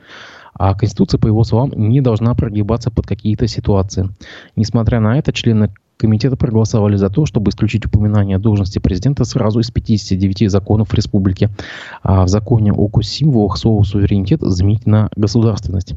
А 0.54 0.74
Конституция, 0.74 1.20
по 1.20 1.26
его 1.26 1.44
словам, 1.44 1.72
не 1.76 2.00
должна 2.00 2.34
прогибаться 2.34 2.90
под 2.90 3.06
какие-то 3.06 3.46
ситуации. 3.46 4.08
Несмотря 4.56 5.00
на 5.00 5.18
это, 5.18 5.34
члены 5.34 5.70
комитета 5.96 6.36
проголосовали 6.36 6.96
за 6.96 7.10
то, 7.10 7.26
чтобы 7.26 7.50
исключить 7.50 7.86
упоминание 7.86 8.38
должности 8.38 8.78
президента 8.78 9.24
сразу 9.24 9.60
из 9.60 9.70
59 9.70 10.50
законов 10.50 10.94
республики. 10.94 11.50
А 12.02 12.24
в 12.24 12.28
законе 12.28 12.72
о 12.72 12.88
госсимволах 12.88 13.56
слово 13.56 13.82
«суверенитет» 13.82 14.40
заменить 14.42 14.86
на 14.86 15.08
«государственность». 15.16 15.94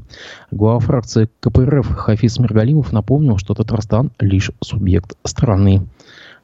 Глава 0.51 0.79
фракции 0.79 1.29
КПРФ 1.39 1.88
Хафиз 1.95 2.39
Миргалимов 2.39 2.91
напомнил, 2.91 3.38
что 3.38 3.53
Татарстан 3.53 4.12
лишь 4.19 4.51
субъект 4.62 5.15
страны. 5.23 5.88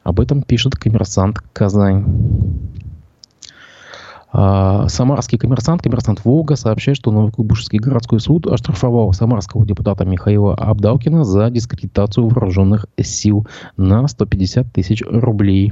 Об 0.04 0.20
этом 0.20 0.44
пишет 0.44 0.76
коммерсант 0.76 1.40
Казань. 1.52 2.06
А, 4.38 4.90
самарский 4.90 5.38
коммерсант, 5.38 5.82
коммерсант 5.82 6.26
Волга, 6.26 6.58
сообщает, 6.58 6.98
что 6.98 7.10
Новокуйбышевский 7.10 7.80
городской 7.80 8.20
суд 8.20 8.48
оштрафовал 8.48 9.14
самарского 9.14 9.66
депутата 9.66 10.04
Михаила 10.04 10.54
Абдалкина 10.56 11.24
за 11.24 11.50
дискредитацию 11.50 12.28
вооруженных 12.28 12.86
сил 13.02 13.48
на 13.78 14.06
150 14.06 14.74
тысяч 14.74 15.02
рублей. 15.06 15.72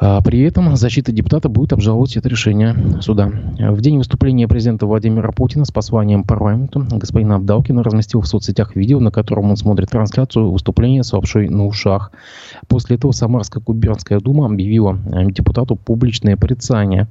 А 0.00 0.20
при 0.20 0.40
этом 0.42 0.76
защита 0.76 1.10
депутата 1.10 1.48
будет 1.48 1.72
обжаловать 1.72 2.16
это 2.16 2.28
решение 2.28 3.00
суда. 3.00 3.30
В 3.58 3.80
день 3.80 3.98
выступления 3.98 4.46
президента 4.46 4.86
Владимира 4.86 5.32
Путина 5.32 5.64
с 5.64 5.72
посланием 5.72 6.22
парламенту 6.22 6.86
господин 6.88 7.32
Абдалкин 7.32 7.80
разместил 7.80 8.20
в 8.20 8.28
соцсетях 8.28 8.76
видео, 8.76 9.00
на 9.00 9.10
котором 9.10 9.50
он 9.50 9.56
смотрит 9.56 9.90
трансляцию 9.90 10.52
выступления 10.52 11.02
с 11.02 11.12
лапшой 11.12 11.48
на 11.48 11.66
ушах. 11.66 12.12
После 12.68 12.96
этого 12.96 13.10
Самарская 13.10 13.62
губернская 13.64 14.20
дума 14.20 14.46
объявила 14.46 14.98
э, 15.12 15.30
депутату 15.32 15.74
публичное 15.74 16.36
порицание. 16.36 17.08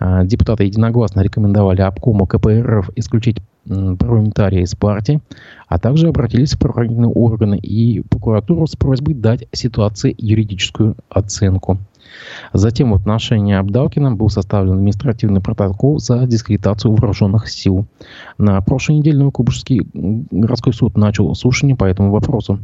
А, 0.00 0.24
депутаты 0.24 0.64
единогласно 0.64 1.20
рекомендовали 1.20 1.82
обкому 1.82 2.26
КПРФ 2.26 2.90
исключить 2.96 3.38
парламентария 3.66 4.62
из 4.62 4.74
партии, 4.74 5.20
а 5.68 5.78
также 5.78 6.08
обратились 6.08 6.52
в 6.52 6.58
правоохранительные 6.58 7.10
органы 7.10 7.56
и 7.56 8.00
прокуратуру 8.00 8.66
с 8.66 8.76
просьбой 8.76 9.14
дать 9.14 9.48
ситуации 9.52 10.14
юридическую 10.18 10.96
оценку. 11.08 11.78
Затем 12.52 12.92
в 12.92 12.94
отношении 12.94 13.54
Абдалкина 13.54 14.12
был 14.12 14.28
составлен 14.28 14.74
административный 14.74 15.40
протокол 15.40 15.98
за 15.98 16.26
дискредитацию 16.26 16.92
вооруженных 16.92 17.48
сил. 17.48 17.86
На 18.38 18.60
прошлой 18.60 18.96
неделе 18.96 19.18
Новокубышский 19.18 19.86
городской 20.30 20.72
суд 20.72 20.96
начал 20.96 21.34
слушание 21.34 21.76
по 21.76 21.84
этому 21.84 22.10
вопросу. 22.10 22.60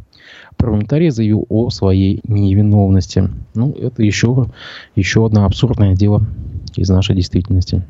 Парламентарий 0.57 1.09
заявил 1.09 1.45
о 1.49 1.69
своей 1.69 2.21
невиновности. 2.23 3.29
Ну, 3.53 3.71
это 3.71 4.03
еще, 4.03 4.47
еще 4.95 5.25
одно 5.25 5.45
абсурдное 5.45 5.95
дело 5.95 6.23
из 6.75 6.89
нашей 6.89 7.15
действительности. 7.15 7.83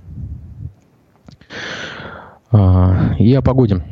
А, 2.51 3.15
и 3.19 3.33
о 3.33 3.41
погоде. 3.41 3.83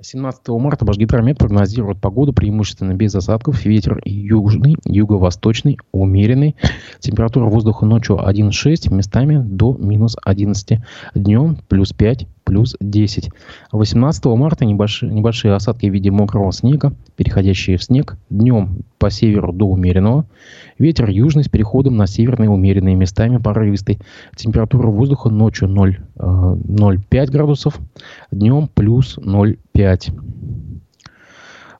17 0.00 0.48
марта 0.48 0.84
Башгидромет 0.84 1.38
прогнозирует 1.38 2.00
погоду 2.00 2.32
преимущественно 2.32 2.94
без 2.94 3.14
осадков. 3.14 3.64
Ветер 3.64 4.00
южный, 4.04 4.76
юго-восточный, 4.84 5.78
умеренный. 5.90 6.54
Температура 7.00 7.46
воздуха 7.46 7.84
ночью 7.84 8.16
1,6, 8.16 8.94
местами 8.94 9.42
до 9.44 9.74
минус 9.74 10.16
11. 10.22 10.80
Днем 11.14 11.58
плюс 11.68 11.92
5, 11.92 12.28
плюс 12.48 12.76
10. 12.80 13.30
18 13.72 14.24
марта 14.24 14.64
небольшие, 14.64 15.12
небольшие 15.12 15.52
осадки 15.52 15.84
в 15.84 15.92
виде 15.92 16.10
мокрого 16.10 16.50
снега, 16.50 16.94
переходящие 17.14 17.76
в 17.76 17.84
снег. 17.84 18.16
Днем 18.30 18.84
по 18.96 19.10
северу 19.10 19.52
до 19.52 19.66
умеренного. 19.66 20.24
Ветер 20.78 21.10
южный 21.10 21.44
с 21.44 21.48
переходом 21.50 21.98
на 21.98 22.06
северные 22.06 22.48
умеренные 22.48 22.94
местами 22.94 23.36
порывистый. 23.36 23.98
Температура 24.34 24.88
воздуха 24.88 25.28
ночью 25.28 25.68
0, 25.68 25.98
0,5 26.16 27.04
э, 27.10 27.26
градусов, 27.26 27.78
днем 28.30 28.70
плюс 28.72 29.18
0,5. 29.18 30.18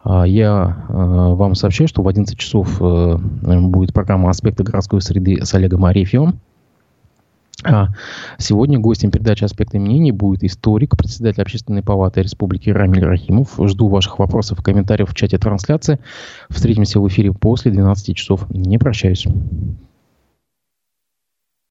А, 0.04 0.26
я 0.26 0.84
э, 0.86 0.92
вам 0.92 1.54
сообщаю, 1.54 1.88
что 1.88 2.02
в 2.02 2.08
11 2.08 2.38
часов 2.38 2.76
э, 2.82 3.16
будет 3.42 3.94
программа 3.94 4.28
«Аспекты 4.28 4.64
городской 4.64 5.00
среды» 5.00 5.42
с 5.42 5.54
Олегом 5.54 5.86
Арефьевым. 5.86 6.40
А 7.64 7.88
сегодня 8.38 8.78
гостем 8.78 9.10
передачи 9.10 9.42
«Аспекты 9.42 9.80
мнений» 9.80 10.12
будет 10.12 10.44
историк, 10.44 10.96
председатель 10.96 11.42
Общественной 11.42 11.82
палаты 11.82 12.22
Республики 12.22 12.70
Рамиль 12.70 13.04
Рахимов. 13.04 13.58
Жду 13.60 13.88
ваших 13.88 14.20
вопросов 14.20 14.60
и 14.60 14.62
комментариев 14.62 15.10
в 15.10 15.14
чате 15.14 15.38
трансляции. 15.38 15.98
Встретимся 16.50 17.00
в 17.00 17.08
эфире 17.08 17.32
после 17.32 17.72
12 17.72 18.16
часов. 18.16 18.48
Не 18.50 18.78
прощаюсь. 18.78 19.26